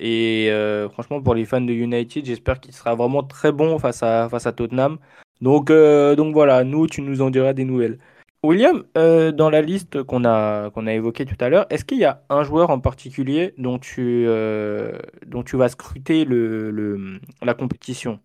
Et 0.00 0.48
euh, 0.50 0.88
franchement, 0.88 1.22
pour 1.22 1.34
les 1.34 1.44
fans 1.44 1.60
de 1.60 1.72
United, 1.72 2.24
j'espère 2.24 2.58
qu'il 2.60 2.72
sera 2.72 2.96
vraiment 2.96 3.22
très 3.22 3.52
bon 3.52 3.78
face 3.78 4.02
à, 4.02 4.28
face 4.28 4.46
à 4.46 4.52
Tottenham. 4.52 4.98
Donc, 5.40 5.70
donc 5.70 6.32
voilà, 6.32 6.64
nous, 6.64 6.88
tu 6.88 7.02
nous 7.02 7.22
en 7.22 7.30
diras 7.30 7.52
des 7.52 7.64
nouvelles. 7.64 7.98
William, 8.44 8.84
euh, 8.96 9.32
dans 9.32 9.50
la 9.50 9.62
liste 9.62 10.02
qu'on 10.04 10.24
a, 10.24 10.70
qu'on 10.70 10.86
a 10.86 10.94
évoquée 10.94 11.26
tout 11.26 11.36
à 11.40 11.48
l'heure, 11.48 11.66
est-ce 11.70 11.84
qu'il 11.84 11.98
y 11.98 12.04
a 12.04 12.24
un 12.30 12.44
joueur 12.44 12.70
en 12.70 12.78
particulier 12.80 13.52
dont 13.58 13.78
tu, 13.80 14.26
euh, 14.28 14.96
dont 15.26 15.42
tu 15.42 15.56
vas 15.56 15.68
scruter 15.68 16.24
le, 16.24 16.70
le 16.70 17.20
la 17.42 17.54
compétition? 17.54 18.20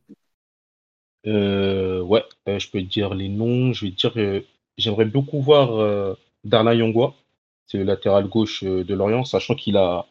Euh, 1.26 2.02
Ouais, 2.02 2.24
je 2.48 2.70
peux 2.70 2.82
dire 2.82 3.14
les 3.14 3.30
noms. 3.30 3.74
Je 3.74 3.86
vais 3.86 3.92
dire, 3.92 4.14
j'aimerais 4.78 5.06
beaucoup 5.06 5.42
voir 5.42 6.16
Darla 6.44 6.74
Yongwa, 6.76 7.16
c'est 7.68 7.78
le 7.78 7.84
latéral 7.86 8.28
gauche 8.28 8.64
de 8.64 8.94
Lorient, 8.94 9.24
sachant 9.26 9.56
qu'il 9.56 9.78
a, 9.78 10.06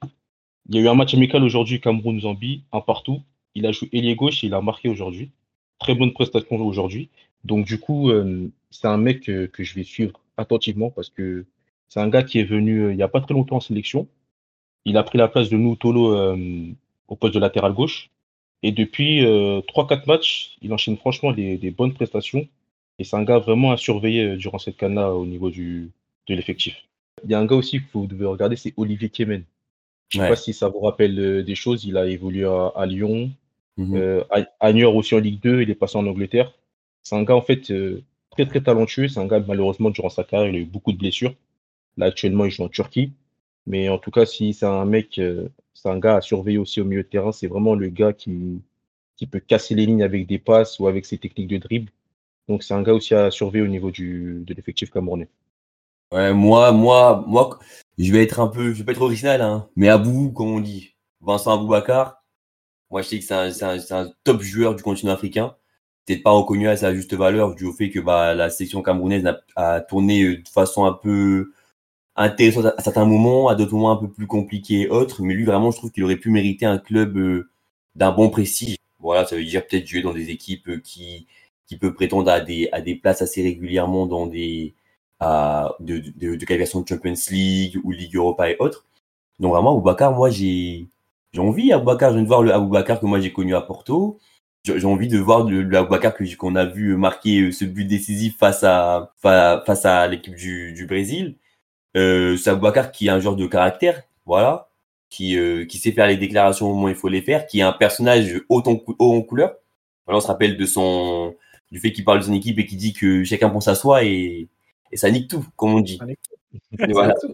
il 0.68 0.76
y 0.76 0.78
a 0.78 0.82
eu 0.82 0.88
un 0.88 0.94
match 0.94 1.14
amical 1.14 1.44
aujourd'hui, 1.44 1.80
Cameroun-Zambie, 1.80 2.64
un 2.72 2.80
partout. 2.80 3.22
Il 3.54 3.66
a 3.66 3.72
joué 3.72 3.88
ailier 3.92 4.16
gauche 4.16 4.44
et 4.44 4.48
il 4.48 4.54
a 4.54 4.62
marqué 4.62 4.88
aujourd'hui. 4.88 5.30
Très 5.78 5.94
bonne 5.94 6.12
prestation 6.12 6.56
aujourd'hui. 6.56 7.10
Donc, 7.44 7.66
du 7.66 7.80
coup, 7.80 8.10
c'est 8.72 8.88
un 8.88 8.96
mec 8.96 9.22
que, 9.22 9.50
je 9.58 9.74
vais 9.74 9.84
suivre 9.84 10.20
attentivement 10.36 10.90
parce 10.90 11.10
que 11.10 11.44
c'est 11.88 12.00
un 12.00 12.08
gars 12.08 12.22
qui 12.22 12.40
est 12.40 12.44
venu 12.44 12.84
euh, 12.84 12.92
il 12.92 12.96
n'y 12.96 13.02
a 13.02 13.08
pas 13.08 13.20
très 13.20 13.34
longtemps 13.34 13.56
en 13.56 13.60
sélection. 13.60 14.08
Il 14.84 14.96
a 14.96 15.02
pris 15.02 15.18
la 15.18 15.28
place 15.28 15.48
de 15.48 15.56
Noutolo 15.56 16.14
euh, 16.14 16.66
au 17.06 17.16
poste 17.16 17.34
de 17.34 17.38
latéral 17.38 17.72
gauche. 17.72 18.10
Et 18.64 18.72
depuis 18.72 19.24
euh, 19.24 19.60
3-4 19.60 20.06
matchs, 20.06 20.56
il 20.62 20.72
enchaîne 20.72 20.96
franchement 20.96 21.32
des, 21.32 21.70
bonnes 21.70 21.92
prestations. 21.92 22.48
Et 22.98 23.04
c'est 23.04 23.16
un 23.16 23.24
gars 23.24 23.38
vraiment 23.38 23.72
à 23.72 23.76
surveiller 23.76 24.36
durant 24.36 24.58
cette 24.58 24.76
canne 24.76 24.98
au 24.98 25.26
niveau 25.26 25.50
du, 25.50 25.90
de 26.28 26.34
l'effectif. 26.34 26.76
Il 27.24 27.30
y 27.30 27.34
a 27.34 27.38
un 27.38 27.46
gars 27.46 27.56
aussi 27.56 27.80
que 27.80 27.86
vous 27.92 28.06
devez 28.06 28.26
regarder, 28.26 28.56
c'est 28.56 28.74
Olivier 28.76 29.08
Kemen. 29.08 29.44
Je 30.08 30.18
ne 30.18 30.22
sais 30.22 30.28
pas 30.28 30.36
si 30.36 30.52
ça 30.52 30.68
vous 30.68 30.80
rappelle 30.80 31.44
des 31.44 31.54
choses. 31.54 31.84
Il 31.84 31.96
a 31.96 32.06
évolué 32.06 32.44
à, 32.44 32.86
Lyon, 32.86 33.30
mmh 33.78 34.20
à, 34.30 34.44
à 34.60 34.72
aussi 34.88 35.14
en 35.14 35.18
Ligue 35.18 35.40
2. 35.40 35.62
Il 35.62 35.70
est 35.70 35.74
passé 35.74 35.96
en 35.96 36.06
Angleterre. 36.06 36.52
C'est 37.02 37.16
un 37.16 37.24
gars, 37.24 37.34
en 37.34 37.42
fait, 37.42 37.70
euh, 37.70 38.02
très, 38.32 38.46
très 38.46 38.62
talentueux. 38.62 39.08
C'est 39.08 39.20
un 39.20 39.26
gars, 39.26 39.40
malheureusement, 39.46 39.90
durant 39.90 40.10
sa 40.10 40.24
carrière, 40.24 40.50
il 40.50 40.56
a 40.56 40.58
eu 40.60 40.64
beaucoup 40.64 40.92
de 40.92 40.98
blessures. 40.98 41.34
Là, 41.96 42.06
actuellement, 42.06 42.44
il 42.44 42.50
joue 42.50 42.64
en 42.64 42.68
Turquie. 42.68 43.12
Mais 43.66 43.88
en 43.88 43.98
tout 43.98 44.10
cas, 44.10 44.26
si 44.26 44.54
c'est 44.54 44.66
un 44.66 44.84
mec, 44.84 45.18
euh, 45.18 45.48
c'est 45.74 45.88
un 45.88 45.98
gars 45.98 46.16
à 46.16 46.20
surveiller 46.20 46.58
aussi 46.58 46.80
au 46.80 46.84
milieu 46.84 47.02
de 47.04 47.08
terrain, 47.08 47.32
c'est 47.32 47.46
vraiment 47.46 47.74
le 47.74 47.88
gars 47.88 48.12
qui, 48.12 48.60
peut 49.30 49.38
casser 49.38 49.76
les 49.76 49.86
lignes 49.86 50.02
avec 50.02 50.26
des 50.26 50.40
passes 50.40 50.80
ou 50.80 50.88
avec 50.88 51.06
ses 51.06 51.16
techniques 51.16 51.46
de 51.46 51.58
dribble. 51.58 51.92
Donc, 52.48 52.64
c'est 52.64 52.74
un 52.74 52.82
gars 52.82 52.92
aussi 52.92 53.14
à 53.14 53.30
surveiller 53.30 53.64
au 53.64 53.68
niveau 53.68 53.92
du, 53.92 54.42
de 54.44 54.54
l'effectif 54.54 54.90
camerounais. 54.90 55.28
Ouais, 56.12 56.34
moi, 56.34 56.72
moi, 56.72 57.24
moi, 57.26 57.58
je 57.98 58.12
vais 58.12 58.24
être 58.24 58.40
un 58.40 58.48
peu, 58.48 58.72
je 58.72 58.78
vais 58.78 58.84
pas 58.84 58.92
être 58.92 59.02
original, 59.02 59.40
hein, 59.40 59.68
mais 59.76 59.88
Abou, 59.88 60.32
comme 60.32 60.48
on 60.48 60.60
dit, 60.60 60.96
Vincent 61.20 61.54
Aboubacar, 61.54 62.22
moi, 62.90 63.00
je 63.00 63.08
sais 63.08 63.18
que 63.18 63.24
c'est 63.24 63.92
un, 63.94 64.12
top 64.22 64.42
joueur 64.42 64.74
du 64.74 64.82
continent 64.82 65.12
africain 65.12 65.56
peut-être 66.06 66.22
pas 66.22 66.30
reconnu 66.30 66.68
à 66.68 66.76
sa 66.76 66.94
juste 66.94 67.14
valeur 67.14 67.54
dû 67.54 67.64
au 67.66 67.72
fait 67.72 67.90
que 67.90 68.00
bah, 68.00 68.34
la 68.34 68.50
section 68.50 68.82
camerounaise 68.82 69.24
a, 69.56 69.80
tourné 69.80 70.22
euh, 70.22 70.42
de 70.42 70.48
façon 70.48 70.84
un 70.84 70.92
peu 70.92 71.52
intéressante 72.16 72.66
à 72.76 72.82
certains 72.82 73.04
moments, 73.04 73.48
à 73.48 73.54
d'autres 73.54 73.74
moments 73.74 73.92
un 73.92 73.96
peu 73.96 74.10
plus 74.10 74.26
compliqués 74.26 74.82
et 74.82 74.88
autres. 74.88 75.22
Mais 75.22 75.34
lui, 75.34 75.44
vraiment, 75.44 75.70
je 75.70 75.78
trouve 75.78 75.90
qu'il 75.92 76.04
aurait 76.04 76.16
pu 76.16 76.30
mériter 76.30 76.66
un 76.66 76.78
club 76.78 77.16
euh, 77.16 77.50
d'un 77.94 78.12
bon 78.12 78.30
prestige. 78.30 78.76
Voilà, 79.00 79.26
ça 79.26 79.36
veut 79.36 79.44
dire 79.44 79.66
peut-être 79.66 79.86
jouer 79.86 80.02
dans 80.02 80.12
des 80.12 80.30
équipes 80.30 80.68
euh, 80.68 80.80
qui, 80.82 81.26
qui 81.66 81.76
peuvent 81.76 81.94
prétendre 81.94 82.30
à 82.30 82.40
des, 82.40 82.68
à 82.72 82.80
des 82.80 82.94
places 82.96 83.22
assez 83.22 83.42
régulièrement 83.42 84.06
dans 84.06 84.26
des 84.26 84.74
à, 85.20 85.76
de, 85.80 85.98
de, 85.98 86.36
de 86.36 86.44
qualification 86.44 86.80
de 86.82 86.88
Champions 86.88 87.14
League 87.30 87.78
ou 87.84 87.92
Ligue 87.92 88.16
Europa 88.16 88.50
et 88.50 88.56
autres. 88.58 88.86
Donc 89.40 89.52
vraiment, 89.52 89.72
Aboubacar, 89.72 90.12
moi, 90.12 90.30
j'ai 90.30 90.88
j'ai 91.32 91.40
envie, 91.40 91.72
Aboubacar, 91.72 92.10
je 92.10 92.16
viens 92.16 92.22
de 92.24 92.28
voir 92.28 92.42
le 92.42 92.52
Aboubacar 92.52 93.00
que 93.00 93.06
moi 93.06 93.20
j'ai 93.20 93.32
connu 93.32 93.54
à 93.54 93.62
Porto 93.62 94.18
j'ai 94.64 94.84
envie 94.84 95.08
de 95.08 95.18
voir 95.18 95.44
le, 95.48 95.62
le 95.62 96.36
qu'on 96.36 96.54
a 96.54 96.64
vu 96.64 96.96
marquer 96.96 97.40
euh, 97.42 97.52
ce 97.52 97.64
but 97.64 97.84
décisif 97.84 98.38
face 98.38 98.62
à 98.62 99.12
face 99.20 99.84
à 99.84 100.06
l'équipe 100.06 100.34
du, 100.34 100.72
du 100.72 100.86
Brésil. 100.86 101.36
Euh, 101.96 102.36
c'est 102.36 102.50
Aboubacar 102.50 102.92
qui 102.92 103.08
a 103.08 103.14
un 103.14 103.20
genre 103.20 103.36
de 103.36 103.46
caractère, 103.46 104.02
voilà, 104.24 104.70
qui 105.10 105.36
euh, 105.36 105.66
qui 105.66 105.78
sait 105.78 105.92
faire 105.92 106.06
les 106.06 106.16
déclarations 106.16 106.70
au 106.70 106.74
moment 106.74 106.86
où 106.86 106.88
il 106.90 106.94
faut 106.94 107.08
les 107.08 107.22
faire, 107.22 107.46
qui 107.46 107.60
est 107.60 107.62
un 107.62 107.72
personnage 107.72 108.40
haut 108.48 108.62
en, 108.66 108.80
haut 108.98 109.14
en 109.14 109.22
couleur. 109.22 109.54
Voilà, 110.06 110.18
on 110.18 110.20
se 110.20 110.28
rappelle 110.28 110.56
de 110.56 110.66
son 110.66 111.34
du 111.70 111.80
fait 111.80 111.92
qu'il 111.92 112.04
parle 112.04 112.20
de 112.20 112.24
son 112.24 112.34
équipe 112.34 112.58
et 112.58 112.66
qui 112.66 112.76
dit 112.76 112.92
que 112.92 113.24
chacun 113.24 113.50
pense 113.50 113.68
à 113.68 113.74
soi 113.74 114.04
et, 114.04 114.48
et 114.92 114.96
ça 114.96 115.10
nique 115.10 115.28
tout, 115.28 115.44
comme 115.56 115.74
on 115.74 115.80
dit. 115.80 115.98
voilà. 116.90 117.14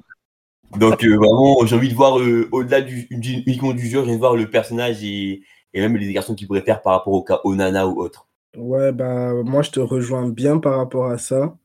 Donc 0.77 1.03
euh, 1.05 1.17
vraiment, 1.17 1.65
j'ai 1.65 1.77
envie 1.77 1.89
de 1.89 1.95
voir 1.95 2.19
euh, 2.19 2.49
au-delà 2.53 2.83
du, 2.83 3.07
uniquement 3.11 3.73
du 3.73 3.85
jeu, 3.87 3.91
j'ai 3.91 3.99
envie 3.99 4.13
de 4.13 4.19
voir 4.19 4.37
le 4.37 4.51
personnage 4.51 5.03
et 5.03 5.43
et 5.75 5.81
même 5.81 5.97
les 5.97 6.13
garçons 6.13 6.35
qui 6.35 6.47
faire 6.65 6.83
par 6.83 6.95
rapport 6.95 7.13
au 7.13 7.23
cas 7.23 7.41
Onana 7.45 7.87
ou 7.87 8.01
autre. 8.01 8.27
Ouais, 8.57 8.93
bah, 8.93 9.35
moi, 9.45 9.63
je 9.63 9.71
te 9.71 9.81
rejoins 9.81 10.29
bien 10.29 10.59
par 10.59 10.79
rapport 10.79 11.07
à 11.07 11.19
ça, 11.19 11.57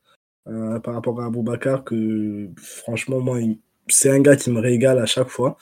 euh, 0.48 0.78
par 0.80 0.94
rapport 0.94 1.20
à 1.20 1.26
Aboubacar, 1.26 1.84
que 1.84 2.48
franchement, 2.56 3.20
moi, 3.20 3.38
c'est 3.88 4.10
un 4.10 4.20
gars 4.20 4.36
qui 4.36 4.50
me 4.50 4.60
régale 4.60 4.98
à 4.98 5.06
chaque 5.06 5.28
fois. 5.28 5.56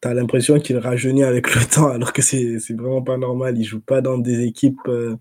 T'as 0.00 0.14
l'impression 0.14 0.60
qu'il 0.60 0.78
rajeunit 0.78 1.24
avec 1.24 1.54
le 1.54 1.60
temps, 1.74 1.88
alors 1.88 2.12
que 2.12 2.22
c'est 2.22 2.58
c'est 2.60 2.74
vraiment 2.74 3.02
pas 3.02 3.16
normal. 3.16 3.58
Il 3.58 3.64
joue 3.64 3.80
pas 3.80 4.00
dans 4.00 4.18
des 4.18 4.44
équipes 4.44 4.80
euh, 4.88 5.16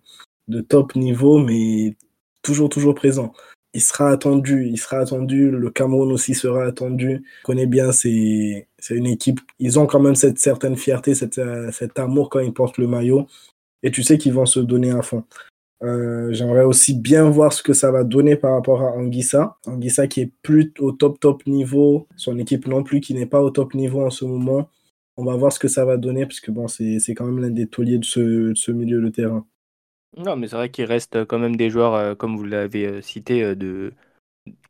de 0.47 0.61
top 0.61 0.95
niveau, 0.95 1.39
mais 1.39 1.95
toujours, 2.41 2.69
toujours 2.69 2.95
présent. 2.95 3.33
Il 3.73 3.81
sera 3.81 4.09
attendu, 4.09 4.67
il 4.67 4.77
sera 4.77 4.99
attendu. 4.99 5.51
Le 5.51 5.69
Cameroun 5.69 6.11
aussi 6.11 6.33
sera 6.33 6.65
attendu. 6.65 7.23
Je 7.39 7.43
connais 7.43 7.67
bien, 7.67 7.91
c'est 7.91 8.67
une 8.89 9.05
équipe. 9.05 9.39
Ils 9.59 9.77
ont 9.79 9.85
quand 9.85 9.99
même 9.99 10.15
cette 10.15 10.39
certaine 10.39 10.75
fierté, 10.75 11.15
cette, 11.15 11.37
euh, 11.37 11.71
cet 11.71 11.99
amour 11.99 12.29
quand 12.29 12.39
ils 12.39 12.53
portent 12.53 12.77
le 12.77 12.87
maillot. 12.87 13.27
Et 13.83 13.91
tu 13.91 14.03
sais 14.03 14.17
qu'ils 14.17 14.33
vont 14.33 14.45
se 14.45 14.59
donner 14.59 14.91
à 14.91 15.01
fond. 15.01 15.23
Euh, 15.83 16.33
J'aimerais 16.33 16.63
aussi 16.63 16.95
bien 16.95 17.29
voir 17.29 17.53
ce 17.53 17.61
que 17.61 17.73
ça 17.73 17.91
va 17.91 18.03
donner 18.03 18.35
par 18.35 18.53
rapport 18.53 18.81
à 18.81 18.91
Anguissa. 18.93 19.57
Anguissa 19.67 20.07
qui 20.07 20.21
est 20.21 20.31
plus 20.41 20.73
au 20.79 20.91
top 20.91 21.19
top 21.19 21.45
niveau, 21.45 22.07
son 22.15 22.39
équipe 22.39 22.67
non 22.67 22.83
plus 22.83 22.99
qui 23.01 23.13
n'est 23.13 23.27
pas 23.27 23.41
au 23.41 23.51
top 23.51 23.73
niveau 23.75 24.03
en 24.05 24.09
ce 24.09 24.25
moment. 24.25 24.69
On 25.17 25.25
va 25.25 25.35
voir 25.35 25.51
ce 25.51 25.59
que 25.59 25.67
ça 25.67 25.85
va 25.85 25.97
donner 25.97 26.25
parce 26.25 26.39
que 26.39 26.51
bon, 26.51 26.67
c'est 26.67 26.99
quand 27.15 27.25
même 27.25 27.39
l'un 27.39 27.49
des 27.49 27.67
tauliers 27.67 27.97
de 27.99 28.05
ce 28.05 28.71
milieu 28.71 29.01
de 29.01 29.09
terrain. 29.09 29.45
Non, 30.15 30.35
mais 30.35 30.47
c'est 30.47 30.55
vrai 30.55 30.71
qu'il 30.71 30.85
reste 30.85 31.25
quand 31.25 31.37
même 31.39 31.55
des 31.55 31.69
joueurs, 31.69 31.93
euh, 31.93 32.15
comme 32.15 32.37
vous 32.37 32.43
l'avez 32.43 32.85
euh, 32.87 33.01
cité, 33.01 33.43
euh, 33.43 33.55
de... 33.55 33.93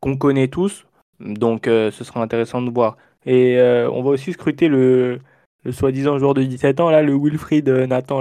qu'on 0.00 0.16
connaît 0.18 0.48
tous. 0.48 0.86
Donc 1.20 1.68
euh, 1.68 1.90
ce 1.92 2.04
sera 2.04 2.22
intéressant 2.22 2.62
de 2.62 2.70
voir. 2.70 2.96
Et 3.26 3.58
euh, 3.58 3.90
on 3.90 4.02
va 4.02 4.10
aussi 4.10 4.32
scruter 4.32 4.68
le, 4.68 5.20
le 5.64 5.72
soi-disant 5.72 6.18
joueur 6.18 6.34
de 6.34 6.44
17 6.44 6.80
ans, 6.80 6.90
là, 6.90 7.02
le 7.02 7.14
Wilfried 7.16 7.68
euh, 7.68 7.86
Nathan. 7.86 8.20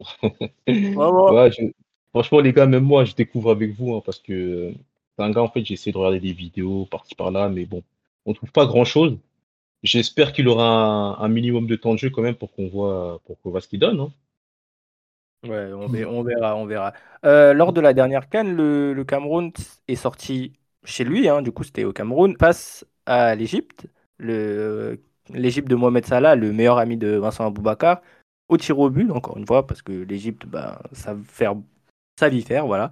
Bravo. 0.94 1.34
Ouais, 1.34 1.50
je- 1.52 1.72
Franchement, 2.10 2.40
les 2.40 2.52
gars, 2.52 2.66
même 2.66 2.84
moi, 2.84 3.04
je 3.06 3.14
découvre 3.14 3.50
avec 3.52 3.72
vous, 3.72 3.94
hein, 3.94 4.02
parce 4.04 4.18
que 4.18 4.32
euh, 4.34 4.72
c'est 5.16 5.24
un 5.24 5.30
gars, 5.30 5.40
en 5.42 5.48
fait, 5.48 5.64
j'essaie 5.64 5.92
de 5.92 5.96
regarder 5.96 6.20
des 6.20 6.32
vidéos 6.34 6.84
par-ci 6.86 7.14
par-là, 7.14 7.48
mais 7.48 7.64
bon, 7.64 7.82
on 8.26 8.34
trouve 8.34 8.52
pas 8.52 8.66
grand-chose. 8.66 9.18
J'espère 9.84 10.32
qu'il 10.32 10.48
aura 10.48 10.66
un, 10.68 11.18
un 11.20 11.28
minimum 11.28 11.66
de 11.68 11.76
temps 11.76 11.94
de 11.94 11.98
jeu 12.00 12.10
quand 12.10 12.22
même 12.22 12.36
pour 12.36 12.52
qu'on 12.54 12.68
voit, 12.68 13.20
pour 13.26 13.40
qu'on 13.42 13.50
voit 13.50 13.60
ce 13.62 13.68
qu'il 13.68 13.80
donne. 13.80 14.00
hein. 14.00 14.12
Ouais, 15.44 15.72
on 15.72 15.88
verra, 15.88 16.10
on 16.12 16.22
verra. 16.22 16.56
on 16.56 16.66
verra. 16.66 16.92
Euh, 17.24 17.52
lors 17.52 17.72
de 17.72 17.80
la 17.80 17.92
dernière 17.92 18.28
CAN, 18.28 18.44
le, 18.44 18.92
le 18.92 19.04
Cameroun 19.04 19.52
est 19.88 19.96
sorti 19.96 20.52
chez 20.84 21.04
lui, 21.04 21.28
hein, 21.28 21.42
du 21.42 21.52
coup 21.52 21.64
c'était 21.64 21.84
au 21.84 21.92
Cameroun, 21.92 22.36
face 22.38 22.86
à 23.06 23.34
l'Égypte, 23.34 23.86
l'Égypte 24.18 25.68
de 25.68 25.74
Mohamed 25.74 26.06
Salah, 26.06 26.36
le 26.36 26.52
meilleur 26.52 26.78
ami 26.78 26.96
de 26.96 27.16
Vincent 27.16 27.46
Aboubakar, 27.46 28.02
au 28.48 28.56
tir 28.56 28.78
au 28.78 28.90
but, 28.90 29.10
encore 29.10 29.36
une 29.36 29.46
fois, 29.46 29.66
parce 29.66 29.82
que 29.82 29.92
l'Égypte, 29.92 30.46
ben, 30.46 30.78
ça 30.92 31.16
faire, 31.24 31.54
faire, 32.18 32.66
voilà. 32.66 32.90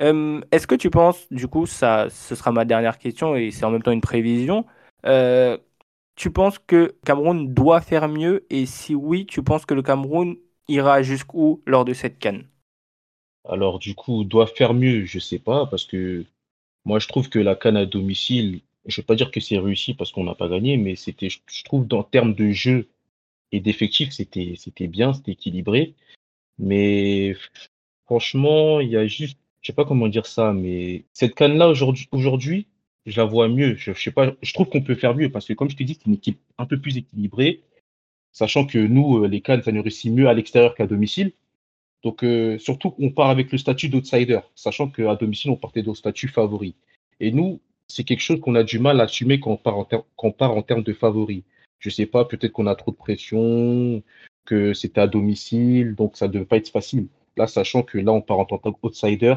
Euh, 0.00 0.40
est-ce 0.52 0.66
que 0.66 0.74
tu 0.74 0.90
penses, 0.90 1.26
du 1.30 1.48
coup, 1.48 1.66
ça, 1.66 2.08
ce 2.10 2.34
sera 2.34 2.52
ma 2.52 2.64
dernière 2.64 2.98
question 2.98 3.36
et 3.36 3.50
c'est 3.50 3.64
en 3.64 3.70
même 3.70 3.82
temps 3.82 3.92
une 3.92 4.00
prévision, 4.00 4.64
euh, 5.06 5.58
tu 6.16 6.30
penses 6.30 6.58
que 6.58 6.96
Cameroun 7.04 7.52
doit 7.52 7.80
faire 7.80 8.08
mieux 8.08 8.46
et 8.50 8.66
si 8.66 8.94
oui, 8.94 9.26
tu 9.26 9.42
penses 9.42 9.66
que 9.66 9.74
le 9.74 9.82
Cameroun 9.82 10.36
ira 10.70 11.02
jusqu'où 11.02 11.62
lors 11.66 11.84
de 11.84 11.92
cette 11.92 12.18
canne? 12.18 12.44
Alors, 13.48 13.78
du 13.78 13.94
coup, 13.94 14.24
doit 14.24 14.46
faire 14.46 14.74
mieux, 14.74 15.04
je 15.04 15.18
sais 15.18 15.38
pas, 15.38 15.66
parce 15.66 15.84
que 15.84 16.24
moi, 16.84 16.98
je 16.98 17.08
trouve 17.08 17.28
que 17.28 17.38
la 17.38 17.54
CAN 17.56 17.74
à 17.76 17.86
domicile, 17.86 18.60
je 18.86 19.00
vais 19.00 19.04
pas 19.04 19.14
dire 19.14 19.30
que 19.30 19.40
c'est 19.40 19.58
réussi 19.58 19.94
parce 19.94 20.12
qu'on 20.12 20.24
n'a 20.24 20.34
pas 20.34 20.48
gagné, 20.48 20.76
mais 20.76 20.96
c'était, 20.96 21.28
je 21.30 21.64
trouve, 21.64 21.86
dans 21.86 22.02
termes 22.02 22.34
de 22.34 22.50
jeu 22.52 22.88
et 23.52 23.60
d'effectifs, 23.60 24.12
c'était, 24.12 24.54
c'était 24.56 24.88
bien, 24.88 25.12
c'était 25.12 25.32
équilibré. 25.32 25.94
Mais 26.58 27.34
franchement, 28.06 28.80
il 28.80 28.90
y 28.90 28.96
a 28.96 29.06
juste, 29.06 29.38
je 29.62 29.68
sais 29.68 29.72
pas 29.74 29.84
comment 29.84 30.08
dire 30.08 30.26
ça, 30.26 30.52
mais 30.52 31.04
cette 31.12 31.34
CAN-là 31.34 31.68
aujourd'hui, 31.68 32.08
aujourd'hui, 32.12 32.66
je 33.06 33.16
la 33.20 33.24
vois 33.24 33.48
mieux. 33.48 33.74
Je, 33.76 33.92
je 33.92 34.02
sais 34.02 34.10
pas, 34.10 34.34
je 34.42 34.52
trouve 34.52 34.68
qu'on 34.68 34.82
peut 34.82 34.94
faire 34.94 35.14
mieux 35.14 35.30
parce 35.30 35.46
que, 35.46 35.54
comme 35.54 35.70
je 35.70 35.76
t'ai 35.76 35.84
dit, 35.84 35.94
c'est 35.94 36.06
une 36.06 36.14
équipe 36.14 36.40
un 36.58 36.66
peu 36.66 36.78
plus 36.80 36.96
équilibrée, 36.98 37.62
sachant 38.32 38.66
que 38.66 38.78
nous, 38.78 39.24
euh, 39.24 39.28
les 39.28 39.40
CAN, 39.40 39.60
ça 39.62 39.72
nous 39.72 39.82
réussit 39.82 40.12
mieux 40.12 40.28
à 40.28 40.34
l'extérieur 40.34 40.74
qu'à 40.74 40.86
domicile. 40.86 41.32
Donc, 42.02 42.24
euh, 42.24 42.58
surtout 42.58 42.90
qu'on 42.90 43.10
part 43.10 43.30
avec 43.30 43.52
le 43.52 43.58
statut 43.58 43.88
d'outsider, 43.88 44.40
sachant 44.54 44.88
qu'à 44.88 45.16
domicile, 45.16 45.50
on 45.50 45.56
partait 45.56 45.86
au 45.86 45.94
statut 45.94 46.28
favori. 46.28 46.74
Et 47.20 47.30
nous, 47.30 47.60
c'est 47.88 48.04
quelque 48.04 48.20
chose 48.20 48.40
qu'on 48.40 48.54
a 48.54 48.62
du 48.62 48.78
mal 48.78 49.00
à 49.00 49.04
assumer 49.04 49.40
quand 49.40 49.50
on 49.50 49.56
part 49.56 49.78
en, 49.78 49.86
on 50.16 50.62
termes 50.62 50.82
de 50.82 50.92
favori. 50.92 51.44
Je 51.78 51.90
sais 51.90 52.06
pas, 52.06 52.24
peut-être 52.24 52.52
qu'on 52.52 52.66
a 52.66 52.74
trop 52.74 52.90
de 52.90 52.96
pression, 52.96 54.02
que 54.44 54.74
c'était 54.74 55.00
à 55.00 55.06
domicile, 55.06 55.94
donc 55.94 56.16
ça 56.16 56.28
ne 56.28 56.32
devait 56.32 56.44
pas 56.44 56.56
être 56.56 56.68
facile. 56.70 57.08
Là, 57.36 57.46
sachant 57.46 57.82
que 57.82 57.98
là, 57.98 58.12
on 58.12 58.20
part 58.22 58.38
en 58.38 58.44
tant 58.46 58.58
qu'outsider, 58.58 59.34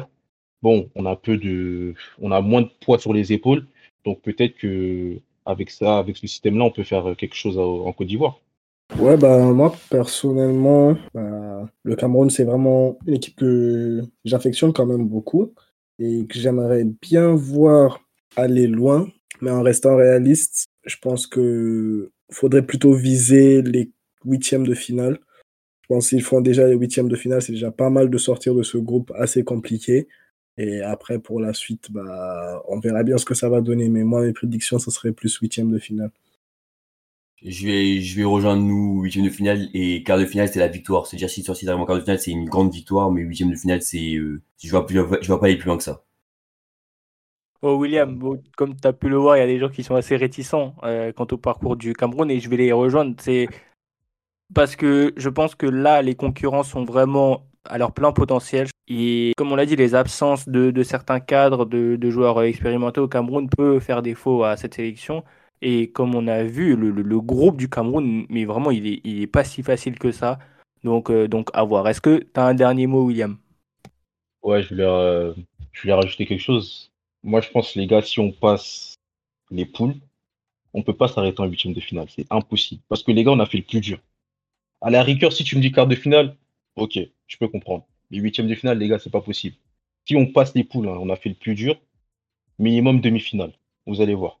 bon, 0.62 0.90
on 0.94 1.06
a 1.06 1.10
un 1.12 1.16
peu 1.16 1.36
de, 1.38 1.94
on 2.20 2.32
a 2.32 2.40
moins 2.40 2.62
de 2.62 2.70
poids 2.80 2.98
sur 2.98 3.12
les 3.12 3.32
épaules, 3.32 3.66
donc 4.04 4.20
peut-être 4.22 4.56
que 4.56 5.20
avec 5.46 5.70
ça, 5.70 5.98
avec 5.98 6.16
ce 6.16 6.26
système-là, 6.26 6.64
on 6.64 6.70
peut 6.70 6.84
faire 6.84 7.16
quelque 7.16 7.34
chose 7.34 7.58
en 7.58 7.92
Côte 7.92 8.06
d'Ivoire. 8.08 8.40
Ouais, 8.92 9.16
bah, 9.16 9.52
moi, 9.52 9.74
personnellement, 9.90 10.96
bah, 11.14 11.68
le 11.82 11.96
Cameroun, 11.96 12.30
c'est 12.30 12.44
vraiment 12.44 12.98
une 13.06 13.14
équipe 13.14 13.36
que 13.36 14.02
j'affectionne 14.24 14.72
quand 14.72 14.86
même 14.86 15.08
beaucoup 15.08 15.52
et 15.98 16.26
que 16.26 16.38
j'aimerais 16.38 16.84
bien 16.84 17.34
voir 17.34 18.00
aller 18.36 18.66
loin, 18.66 19.08
mais 19.40 19.50
en 19.50 19.62
restant 19.62 19.96
réaliste, 19.96 20.66
je 20.84 20.96
pense 21.00 21.26
que 21.26 22.12
faudrait 22.30 22.66
plutôt 22.66 22.92
viser 22.94 23.62
les 23.62 23.90
huitièmes 24.24 24.66
de 24.66 24.74
finale. 24.74 25.18
Je 25.82 25.88
pense 25.88 26.08
qu'ils 26.08 26.22
font 26.22 26.40
déjà 26.40 26.66
les 26.66 26.74
huitièmes 26.74 27.08
de 27.08 27.16
finale, 27.16 27.42
c'est 27.42 27.52
déjà 27.52 27.70
pas 27.70 27.90
mal 27.90 28.10
de 28.10 28.18
sortir 28.18 28.54
de 28.54 28.62
ce 28.62 28.78
groupe 28.78 29.12
assez 29.16 29.44
compliqué. 29.44 30.08
Et 30.56 30.82
après, 30.82 31.18
pour 31.18 31.40
la 31.40 31.52
suite, 31.52 31.90
bah, 31.90 32.62
on 32.68 32.78
verra 32.80 33.02
bien 33.02 33.18
ce 33.18 33.24
que 33.24 33.34
ça 33.34 33.48
va 33.48 33.60
donner. 33.60 33.88
Mais 33.88 34.04
moi, 34.04 34.22
mes 34.22 34.32
prédictions, 34.32 34.78
ce 34.78 34.90
serait 34.90 35.12
plus 35.12 35.34
huitième 35.38 35.70
de 35.72 35.78
finale. 35.78 36.10
Je 37.44 37.66
vais, 37.66 38.00
je 38.00 38.16
vais 38.16 38.24
rejoindre 38.24 38.62
nous, 38.62 39.02
huitième 39.02 39.26
de 39.26 39.30
finale 39.30 39.68
et 39.74 40.02
quart 40.02 40.18
de 40.18 40.24
finale, 40.24 40.48
c'est 40.48 40.60
la 40.60 40.68
victoire. 40.68 41.06
C'est-à-dire, 41.06 41.28
si 41.28 41.42
sur 41.42 41.52
en 41.52 41.84
quart 41.84 41.96
de 41.96 42.00
finale, 42.00 42.18
c'est 42.18 42.30
une 42.30 42.46
grande 42.46 42.72
victoire, 42.72 43.10
mais 43.10 43.20
huitième 43.20 43.50
de 43.50 43.56
finale, 43.56 43.82
c'est, 43.82 44.14
euh, 44.14 44.40
je 44.62 44.70
vois, 44.70 44.86
je 44.88 45.26
vois, 45.26 45.40
pas 45.40 45.46
aller 45.46 45.58
plus 45.58 45.66
loin 45.66 45.76
que 45.76 45.82
ça. 45.82 46.04
Oh, 47.60 47.76
William, 47.76 48.18
comme 48.56 48.74
tu 48.74 48.88
as 48.88 48.94
pu 48.94 49.10
le 49.10 49.16
voir, 49.16 49.36
il 49.36 49.40
y 49.40 49.42
a 49.42 49.46
des 49.46 49.58
gens 49.58 49.68
qui 49.68 49.82
sont 49.82 49.94
assez 49.94 50.16
réticents 50.16 50.74
euh, 50.84 51.12
quant 51.12 51.26
au 51.30 51.36
parcours 51.36 51.76
du 51.76 51.92
Cameroun 51.92 52.30
et 52.30 52.40
je 52.40 52.48
vais 52.48 52.56
les 52.56 52.72
rejoindre. 52.72 53.14
C'est 53.18 53.48
parce 54.54 54.74
que 54.76 55.12
je 55.16 55.28
pense 55.28 55.54
que 55.54 55.66
là, 55.66 56.00
les 56.00 56.14
concurrents 56.14 56.62
sont 56.62 56.84
vraiment 56.84 57.46
à 57.64 57.76
leur 57.76 57.92
plein 57.92 58.12
potentiel. 58.12 58.68
Et 58.88 59.32
comme 59.36 59.52
on 59.52 59.56
l'a 59.56 59.66
dit, 59.66 59.76
les 59.76 59.94
absences 59.94 60.48
de, 60.48 60.70
de 60.70 60.82
certains 60.82 61.20
cadres, 61.20 61.64
de, 61.66 61.96
de 61.96 62.10
joueurs 62.10 62.42
expérimentés 62.42 63.00
au 63.00 63.08
Cameroun 63.08 63.48
peut 63.48 63.80
faire 63.80 64.02
défaut 64.02 64.44
à 64.44 64.56
cette 64.56 64.74
sélection. 64.74 65.24
Et 65.62 65.90
comme 65.90 66.14
on 66.14 66.26
a 66.26 66.42
vu, 66.44 66.76
le, 66.76 67.20
groupe 67.20 67.56
du 67.56 67.68
Cameroun, 67.68 68.26
mais 68.28 68.44
vraiment, 68.44 68.70
il 68.70 68.86
est, 68.86 69.00
il 69.04 69.22
est 69.22 69.26
pas 69.26 69.44
si 69.44 69.62
facile 69.62 69.98
que 69.98 70.12
ça. 70.12 70.38
Donc, 70.82 71.10
euh, 71.10 71.26
donc 71.28 71.50
à 71.54 71.64
voir. 71.64 71.88
Est-ce 71.88 72.00
que 72.00 72.18
tu 72.18 72.40
as 72.40 72.44
un 72.44 72.54
dernier 72.54 72.86
mot, 72.86 73.04
William? 73.06 73.38
Ouais, 74.42 74.62
je 74.62 74.68
voulais, 74.68 74.84
euh, 74.84 75.32
je 75.72 75.82
voulais 75.82 75.94
rajouter 75.94 76.26
quelque 76.26 76.40
chose. 76.40 76.92
Moi, 77.22 77.40
je 77.40 77.48
pense, 77.50 77.74
les 77.74 77.86
gars, 77.86 78.02
si 78.02 78.20
on 78.20 78.30
passe 78.30 78.94
les 79.50 79.64
poules, 79.64 79.94
on 80.74 80.82
peut 80.82 80.96
pas 80.96 81.08
s'arrêter 81.08 81.40
en 81.40 81.46
huitième 81.46 81.72
de 81.72 81.80
finale. 81.80 82.08
C'est 82.10 82.26
impossible. 82.30 82.82
Parce 82.88 83.02
que 83.02 83.12
les 83.12 83.24
gars, 83.24 83.30
on 83.30 83.40
a 83.40 83.46
fait 83.46 83.58
le 83.58 83.64
plus 83.64 83.80
dur. 83.80 83.98
À 84.82 84.90
la 84.90 85.02
rigueur, 85.02 85.32
si 85.32 85.44
tu 85.44 85.56
me 85.56 85.62
dis 85.62 85.72
quart 85.72 85.86
de 85.86 85.94
finale, 85.94 86.36
ok, 86.76 86.98
je 87.26 87.36
peux 87.38 87.48
comprendre. 87.48 87.86
Mais 88.10 88.18
huitième 88.18 88.48
de 88.48 88.54
finale, 88.54 88.78
les 88.78 88.88
gars, 88.88 88.98
c'est 88.98 89.10
pas 89.10 89.22
possible. 89.22 89.56
Si 90.06 90.14
on 90.16 90.26
passe 90.26 90.54
les 90.54 90.64
poules, 90.64 90.88
hein, 90.88 90.98
on 91.00 91.08
a 91.08 91.16
fait 91.16 91.30
le 91.30 91.34
plus 91.34 91.54
dur, 91.54 91.80
minimum 92.58 93.00
demi-finale. 93.00 93.52
Vous 93.86 94.02
allez 94.02 94.14
voir. 94.14 94.40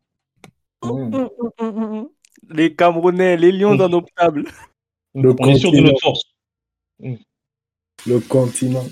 Mmh. 0.84 2.06
Les 2.50 2.74
Camerounais, 2.74 3.36
les 3.36 3.52
lions 3.52 3.80
indomptables. 3.80 4.44
Le 5.14 5.34
on 5.38 5.48
est 5.48 5.54
sûr 5.56 5.70
de 5.70 5.76
continent. 5.76 5.92
notre 5.92 6.00
force. 6.00 6.22
Le 8.06 8.20
continent. 8.20 8.84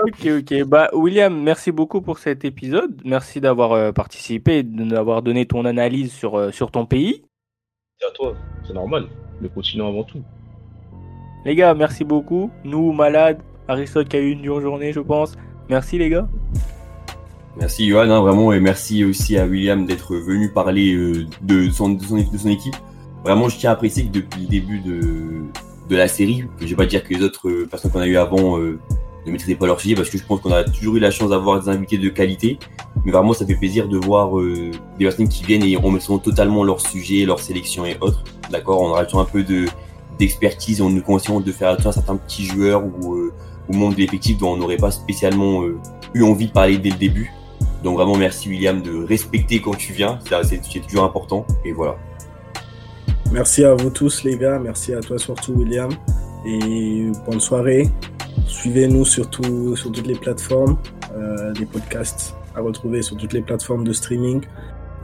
Ok, 0.00 0.26
ok. 0.26 0.64
Bah, 0.64 0.90
William, 0.92 1.36
merci 1.42 1.72
beaucoup 1.72 2.00
pour 2.00 2.18
cet 2.18 2.44
épisode. 2.44 3.00
Merci 3.04 3.40
d'avoir 3.40 3.72
euh, 3.72 3.92
participé, 3.92 4.62
d'avoir 4.62 5.22
donné 5.22 5.46
ton 5.46 5.64
analyse 5.64 6.12
sur, 6.12 6.36
euh, 6.36 6.50
sur 6.52 6.70
ton 6.70 6.86
pays. 6.86 7.24
C'est 7.98 8.06
à 8.06 8.10
toi, 8.12 8.36
c'est 8.66 8.74
normal. 8.74 9.08
Le 9.40 9.48
continent 9.48 9.88
avant 9.88 10.04
tout. 10.04 10.22
Les 11.44 11.54
gars, 11.54 11.74
merci 11.74 12.04
beaucoup. 12.04 12.50
Nous, 12.64 12.92
malades, 12.92 13.40
Aristote 13.66 14.08
qui 14.08 14.16
a 14.16 14.20
eu 14.20 14.30
une 14.30 14.42
dure 14.42 14.60
journée, 14.60 14.92
je 14.92 15.00
pense. 15.00 15.36
Merci, 15.68 15.98
les 15.98 16.10
gars. 16.10 16.28
Merci 17.58 17.88
Johan, 17.88 18.10
hein, 18.10 18.20
vraiment, 18.20 18.52
et 18.52 18.60
merci 18.60 19.04
aussi 19.04 19.36
à 19.36 19.46
William 19.46 19.84
d'être 19.84 20.14
venu 20.16 20.50
parler 20.50 20.94
euh, 20.94 21.26
de, 21.42 21.70
son, 21.70 21.90
de, 21.90 22.04
son, 22.04 22.48
équipe. 22.48 22.76
Vraiment, 23.24 23.48
je 23.48 23.58
tiens 23.58 23.70
à 23.70 23.72
apprécier 23.72 24.04
que 24.04 24.12
depuis 24.12 24.42
le 24.42 24.48
début 24.48 24.80
de, 24.80 25.42
de 25.88 25.96
la 25.96 26.06
série, 26.06 26.44
je 26.60 26.66
vais 26.66 26.76
pas 26.76 26.86
dire 26.86 27.02
que 27.02 27.12
les 27.12 27.22
autres 27.22 27.48
euh, 27.48 27.66
personnes 27.66 27.90
qu'on 27.90 28.00
a 28.00 28.06
eu 28.06 28.16
avant 28.16 28.58
euh, 28.58 28.78
ne 29.26 29.32
maîtrisaient 29.32 29.56
pas 29.56 29.66
leur 29.66 29.80
sujet, 29.80 29.94
parce 29.94 30.08
que 30.08 30.18
je 30.18 30.24
pense 30.24 30.40
qu'on 30.40 30.52
a 30.52 30.64
toujours 30.64 30.96
eu 30.96 31.00
la 31.00 31.10
chance 31.10 31.30
d'avoir 31.30 31.60
des 31.60 31.68
invités 31.68 31.98
de 31.98 32.08
qualité. 32.08 32.58
Mais 33.04 33.12
vraiment, 33.12 33.32
ça 33.32 33.46
fait 33.46 33.54
plaisir 33.54 33.88
de 33.88 33.96
voir 33.96 34.38
euh, 34.38 34.70
des 34.98 35.04
personnes 35.04 35.28
qui 35.28 35.44
viennent 35.44 35.62
et 35.62 35.76
on 35.76 35.90
met 35.90 36.00
totalement 36.22 36.64
leur 36.64 36.80
sujet, 36.80 37.24
leur 37.24 37.40
sélection 37.40 37.84
et 37.86 37.96
autres. 38.00 38.24
D'accord 38.50 38.82
On 38.82 38.92
rajoute 38.92 39.14
un 39.14 39.24
peu 39.24 39.42
de 39.42 39.66
d'expertise, 40.18 40.80
on 40.80 40.90
nous 40.90 41.00
conseille 41.00 41.40
de 41.42 41.52
faire 41.52 41.70
attention 41.70 41.90
à 41.90 41.92
certains 41.92 42.16
petits 42.16 42.44
joueurs 42.44 42.82
ou 42.84 43.14
euh, 43.14 43.32
au 43.68 43.72
monde 43.72 43.94
de 43.94 44.00
l'effectif 44.00 44.36
dont 44.36 44.54
on 44.54 44.56
n'aurait 44.56 44.76
pas 44.76 44.90
spécialement 44.90 45.62
euh, 45.62 45.78
eu 46.12 46.24
envie 46.24 46.48
de 46.48 46.52
parler 46.52 46.78
dès 46.78 46.90
le 46.90 46.96
début. 46.96 47.32
Donc 47.82 47.96
vraiment 47.96 48.16
merci 48.16 48.48
William 48.48 48.82
de 48.82 49.04
respecter 49.04 49.60
quand 49.60 49.76
tu 49.76 49.92
viens, 49.92 50.18
c'est 50.42 50.80
toujours 50.80 51.04
important 51.04 51.46
et 51.64 51.72
voilà. 51.72 51.96
Merci 53.30 53.64
à 53.64 53.74
vous 53.74 53.90
tous 53.90 54.24
les 54.24 54.36
gars, 54.36 54.58
merci 54.58 54.94
à 54.94 55.00
toi 55.00 55.18
surtout 55.18 55.52
William 55.52 55.90
et 56.46 57.10
bonne 57.26 57.40
soirée. 57.40 57.88
Suivez-nous 58.46 59.04
surtout 59.04 59.76
sur 59.76 59.92
toutes 59.92 60.06
les 60.06 60.14
plateformes, 60.14 60.78
euh, 61.14 61.52
des 61.52 61.66
podcasts 61.66 62.34
à 62.54 62.60
retrouver 62.60 63.02
sur 63.02 63.16
toutes 63.16 63.32
les 63.32 63.42
plateformes 63.42 63.84
de 63.84 63.92
streaming, 63.92 64.42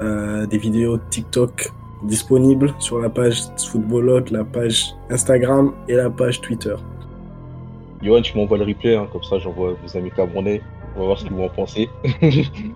euh, 0.01 0.47
des 0.47 0.59
vidéos 0.59 0.99
TikTok 1.11 1.71
disponibles 2.03 2.75
sur 2.79 2.99
la 2.99 3.09
page 3.09 3.43
Footballot, 3.59 4.25
la 4.31 4.45
page 4.45 4.95
Instagram 5.11 5.73
et 5.89 5.95
la 5.95 6.11
page 6.11 6.41
Twitter. 6.41 6.75
Johan, 8.03 8.23
tu 8.23 8.37
m'envoies 8.37 8.59
le 8.59 8.65
replay, 8.65 8.97
hein, 8.97 9.07
comme 9.13 9.23
ça 9.23 9.39
j'envoie 9.39 9.75
vos 9.83 9.97
amis 9.97 10.11
camerounais. 10.11 10.61
On 10.97 11.01
va 11.01 11.07
voir 11.07 11.19
ce 11.19 11.25
qu'ils 11.25 11.35
vont 11.35 11.47
en 11.47 11.49
penser. 11.49 11.89
Il 12.23 12.31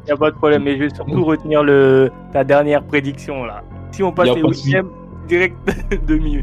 n'y 0.04 0.10
a 0.10 0.16
pas 0.16 0.30
de 0.30 0.36
problème, 0.36 0.64
mais 0.64 0.76
je 0.76 0.84
vais 0.84 0.94
surtout 0.94 1.24
retenir 1.24 1.62
le, 1.62 2.10
ta 2.32 2.44
dernière 2.44 2.82
prédiction 2.82 3.44
là. 3.44 3.62
Si 3.92 4.02
on 4.02 4.12
passe 4.12 4.34
les 4.34 4.42
huitièmes, 4.42 4.88
direct 5.28 5.56
demi. 6.06 6.40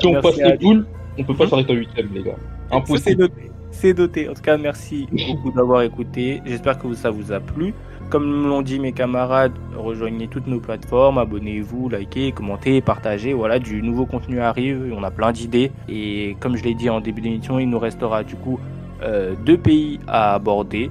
Si 0.00 0.06
on 0.06 0.20
passe 0.20 0.36
les 0.36 0.56
poules, 0.58 0.86
on 1.18 1.24
peut 1.24 1.34
pas 1.34 1.46
hmm? 1.46 1.48
s'arrêter 1.48 1.72
en 1.72 1.76
huitième, 1.76 2.08
les 2.14 2.22
gars. 2.22 2.36
Impossible. 2.70 3.28
C'est 3.70 3.96
noté. 3.96 4.28
En 4.28 4.34
tout 4.34 4.42
cas, 4.42 4.56
merci 4.56 5.06
beaucoup 5.12 5.52
d'avoir 5.52 5.82
écouté. 5.82 6.40
J'espère 6.46 6.78
que 6.78 6.92
ça 6.94 7.10
vous 7.10 7.32
a 7.32 7.40
plu. 7.40 7.74
Comme 8.10 8.48
l'ont 8.48 8.62
dit 8.62 8.80
mes 8.80 8.92
camarades, 8.92 9.52
rejoignez 9.76 10.28
toutes 10.28 10.46
nos 10.46 10.60
plateformes, 10.60 11.18
abonnez-vous, 11.18 11.90
likez, 11.90 12.32
commentez, 12.32 12.80
partagez. 12.80 13.34
Voilà, 13.34 13.58
du 13.58 13.82
nouveau 13.82 14.06
contenu 14.06 14.40
arrive, 14.40 14.94
on 14.96 15.02
a 15.04 15.10
plein 15.10 15.30
d'idées. 15.30 15.70
Et 15.90 16.36
comme 16.40 16.56
je 16.56 16.64
l'ai 16.64 16.74
dit 16.74 16.88
en 16.88 17.00
début 17.00 17.20
d'émission, 17.20 17.58
il 17.58 17.68
nous 17.68 17.78
restera 17.78 18.24
du 18.24 18.34
coup 18.36 18.58
euh, 19.02 19.34
deux 19.44 19.58
pays 19.58 20.00
à 20.08 20.34
aborder. 20.34 20.90